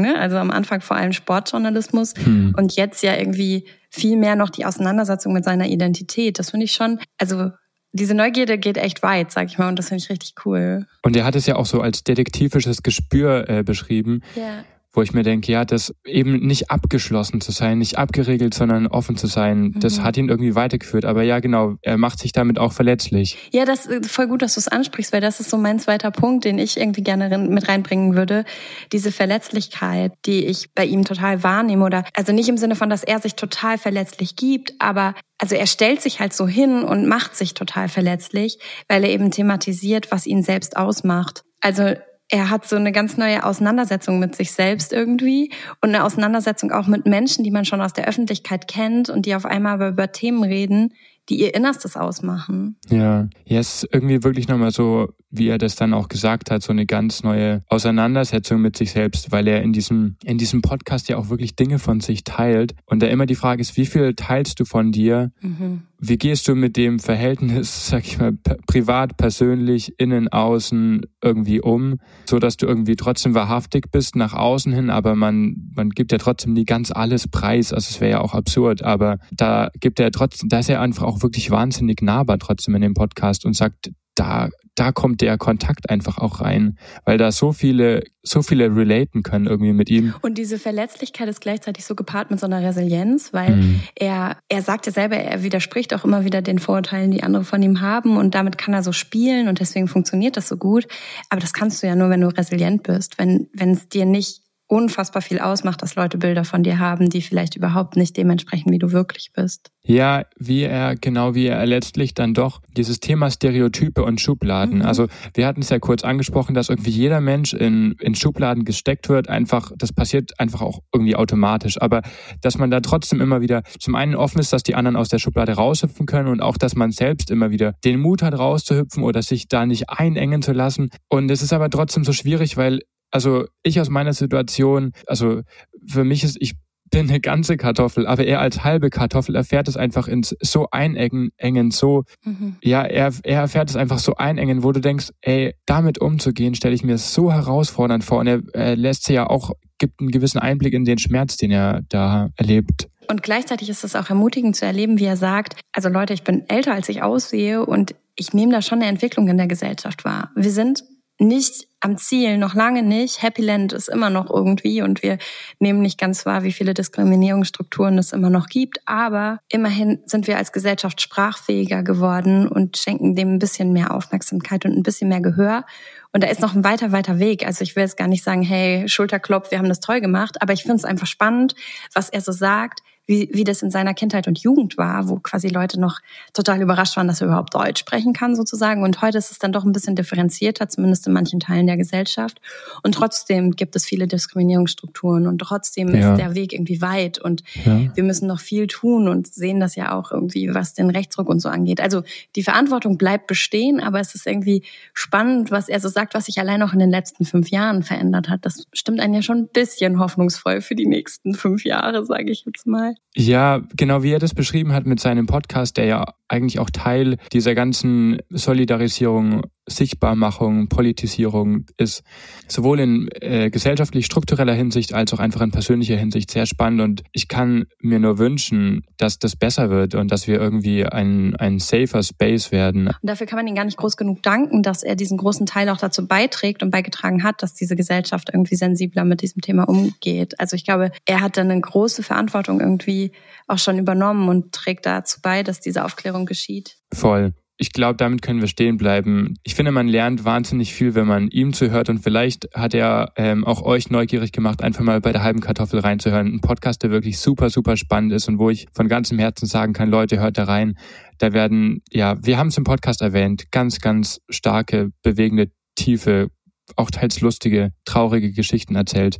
[0.00, 0.18] Ne?
[0.18, 2.54] Also am Anfang vor allem Sportjournalismus hm.
[2.56, 6.38] und jetzt ja irgendwie viel mehr noch die Auseinandersetzung mit seiner Identität.
[6.38, 7.50] Das finde ich schon, also
[7.92, 10.86] diese Neugierde geht echt weit, sag ich mal, und das finde ich richtig cool.
[11.02, 14.22] Und er hat es ja auch so als detektivisches Gespür äh, beschrieben.
[14.36, 14.64] Ja
[14.98, 19.16] wo ich mir denke, ja, das eben nicht abgeschlossen zu sein, nicht abgeregelt, sondern offen
[19.16, 20.02] zu sein, das mhm.
[20.02, 21.04] hat ihn irgendwie weitergeführt.
[21.04, 23.38] Aber ja, genau, er macht sich damit auch verletzlich.
[23.52, 26.10] Ja, das ist voll gut, dass du es ansprichst, weil das ist so mein zweiter
[26.10, 28.44] Punkt, den ich irgendwie gerne mit reinbringen würde.
[28.90, 33.04] Diese Verletzlichkeit, die ich bei ihm total wahrnehme oder, also nicht im Sinne von, dass
[33.04, 37.36] er sich total verletzlich gibt, aber also er stellt sich halt so hin und macht
[37.36, 41.44] sich total verletzlich, weil er eben thematisiert, was ihn selbst ausmacht.
[41.60, 41.94] Also
[42.28, 45.50] er hat so eine ganz neue Auseinandersetzung mit sich selbst irgendwie
[45.80, 49.34] und eine Auseinandersetzung auch mit Menschen, die man schon aus der Öffentlichkeit kennt und die
[49.34, 50.92] auf einmal über Themen reden,
[51.28, 52.76] die ihr Innerstes ausmachen.
[52.88, 56.62] Ja, ja, es ist irgendwie wirklich nochmal so, wie er das dann auch gesagt hat,
[56.62, 61.08] so eine ganz neue Auseinandersetzung mit sich selbst, weil er in diesem, in diesem Podcast
[61.08, 62.74] ja auch wirklich Dinge von sich teilt.
[62.86, 65.30] Und da immer die Frage ist, wie viel teilst du von dir?
[65.40, 65.82] Mhm.
[66.00, 68.32] Wie gehst du mit dem Verhältnis, sag ich mal,
[68.66, 74.72] privat, persönlich, innen, außen irgendwie um, so dass du irgendwie trotzdem wahrhaftig bist nach außen
[74.72, 77.72] hin, aber man, man gibt ja trotzdem nie ganz alles preis.
[77.72, 81.04] Also es wäre ja auch absurd, aber da gibt er trotzdem, da ist er einfach
[81.04, 85.90] auch wirklich wahnsinnig nahbar trotzdem in dem Podcast und sagt, da, da kommt der Kontakt
[85.90, 90.14] einfach auch rein, weil da so viele, so viele relaten können irgendwie mit ihm.
[90.22, 93.80] Und diese Verletzlichkeit ist gleichzeitig so gepaart mit so einer Resilienz, weil mhm.
[93.94, 97.62] er, er sagt ja selber, er widerspricht auch immer wieder den Vorurteilen, die andere von
[97.62, 100.86] ihm haben und damit kann er so spielen und deswegen funktioniert das so gut.
[101.30, 104.42] Aber das kannst du ja nur, wenn du resilient bist, wenn, wenn es dir nicht
[104.68, 108.78] unfassbar viel ausmacht, dass Leute Bilder von dir haben, die vielleicht überhaupt nicht dementsprechend, wie
[108.78, 109.70] du wirklich bist.
[109.82, 114.80] Ja, wie er, genau wie er letztlich dann doch dieses Thema Stereotype und Schubladen.
[114.80, 114.84] Mhm.
[114.84, 119.08] Also wir hatten es ja kurz angesprochen, dass irgendwie jeder Mensch in, in Schubladen gesteckt
[119.08, 121.80] wird, einfach, das passiert einfach auch irgendwie automatisch.
[121.80, 122.02] Aber
[122.42, 125.18] dass man da trotzdem immer wieder zum einen offen ist, dass die anderen aus der
[125.18, 129.22] Schublade raushüpfen können und auch, dass man selbst immer wieder den Mut hat, rauszuhüpfen oder
[129.22, 130.90] sich da nicht einengen zu lassen.
[131.08, 132.80] Und es ist aber trotzdem so schwierig, weil
[133.10, 135.42] also ich aus meiner Situation, also
[135.86, 136.54] für mich ist, ich
[136.90, 141.30] bin eine ganze Kartoffel, aber er als halbe Kartoffel erfährt es einfach ins so einengen,
[141.36, 142.56] engen, so, mhm.
[142.62, 146.74] ja, er, er erfährt es einfach so einengen, wo du denkst, ey, damit umzugehen, stelle
[146.74, 148.20] ich mir so herausfordernd vor.
[148.20, 151.50] Und er, er lässt sich ja auch, gibt einen gewissen Einblick in den Schmerz, den
[151.50, 152.88] er da erlebt.
[153.10, 156.44] Und gleichzeitig ist es auch ermutigend zu erleben, wie er sagt, also Leute, ich bin
[156.48, 160.30] älter, als ich aussehe und ich nehme da schon eine Entwicklung in der Gesellschaft wahr.
[160.34, 160.82] Wir sind
[161.18, 163.22] nicht am Ziel, noch lange nicht.
[163.22, 165.18] Happy Land ist immer noch irgendwie und wir
[165.58, 168.80] nehmen nicht ganz wahr, wie viele Diskriminierungsstrukturen es immer noch gibt.
[168.86, 174.64] Aber immerhin sind wir als Gesellschaft sprachfähiger geworden und schenken dem ein bisschen mehr Aufmerksamkeit
[174.64, 175.64] und ein bisschen mehr Gehör.
[176.12, 177.46] Und da ist noch ein weiter, weiter Weg.
[177.46, 180.42] Also ich will jetzt gar nicht sagen, hey, Schulterklopf, wir haben das toll gemacht.
[180.42, 181.54] Aber ich finde es einfach spannend,
[181.94, 185.48] was er so sagt, wie, wie das in seiner Kindheit und Jugend war, wo quasi
[185.48, 185.98] Leute noch
[186.34, 188.82] total überrascht waren, dass er überhaupt Deutsch sprechen kann sozusagen.
[188.82, 192.38] Und heute ist es dann doch ein bisschen differenzierter, zumindest in manchen Teilen der Gesellschaft.
[192.82, 196.12] Und trotzdem gibt es viele Diskriminierungsstrukturen und trotzdem ja.
[196.12, 197.88] ist der Weg irgendwie weit und ja.
[197.94, 201.40] wir müssen noch viel tun und sehen das ja auch irgendwie, was den Rechtsruck und
[201.40, 201.80] so angeht.
[201.80, 202.02] Also
[202.36, 206.38] die Verantwortung bleibt bestehen, aber es ist irgendwie spannend, was er so sagt, was sich
[206.38, 208.44] allein auch in den letzten fünf Jahren verändert hat.
[208.44, 212.44] Das stimmt einen ja schon ein bisschen hoffnungsvoll für die nächsten fünf Jahre, sage ich
[212.44, 212.97] jetzt mal.
[213.14, 217.16] Ja, genau wie er das beschrieben hat mit seinem Podcast, der ja eigentlich auch Teil
[217.32, 222.02] dieser ganzen Solidarisierung, Sichtbarmachung, Politisierung ist,
[222.46, 227.02] sowohl in äh, gesellschaftlich struktureller Hinsicht als auch einfach in persönlicher Hinsicht sehr spannend und
[227.12, 231.58] ich kann mir nur wünschen, dass das besser wird und dass wir irgendwie ein, ein
[231.58, 232.88] safer Space werden.
[232.88, 235.68] Und dafür kann man ihn gar nicht groß genug danken, dass er diesen großen Teil
[235.68, 240.40] auch dazu beiträgt und beigetragen hat, dass diese Gesellschaft irgendwie sensibler mit diesem Thema umgeht.
[240.40, 243.12] Also ich glaube, er hat dann eine große Verantwortung irgendwie
[243.46, 246.76] auch schon übernommen und trägt dazu bei, dass diese Aufklärung geschieht.
[246.92, 247.34] Voll.
[247.60, 249.34] Ich glaube, damit können wir stehen bleiben.
[249.42, 253.44] Ich finde, man lernt wahnsinnig viel, wenn man ihm zuhört und vielleicht hat er ähm,
[253.44, 256.34] auch euch neugierig gemacht, einfach mal bei der halben Kartoffel reinzuhören.
[256.34, 259.72] Ein Podcast, der wirklich super, super spannend ist und wo ich von ganzem Herzen sagen
[259.72, 260.78] kann, Leute, hört da rein.
[261.18, 266.28] Da werden, ja, wir haben es im Podcast erwähnt, ganz, ganz starke, bewegende, tiefe,
[266.76, 269.18] auch teils lustige, traurige Geschichten erzählt.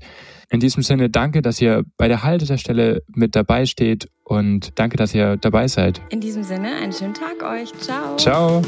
[0.51, 5.15] In diesem Sinne, danke, dass ihr bei der Haltestelle mit dabei steht und danke, dass
[5.15, 6.01] ihr dabei seid.
[6.11, 7.73] In diesem Sinne, einen schönen Tag euch.
[7.81, 8.17] Ciao.
[8.17, 8.63] Ciao.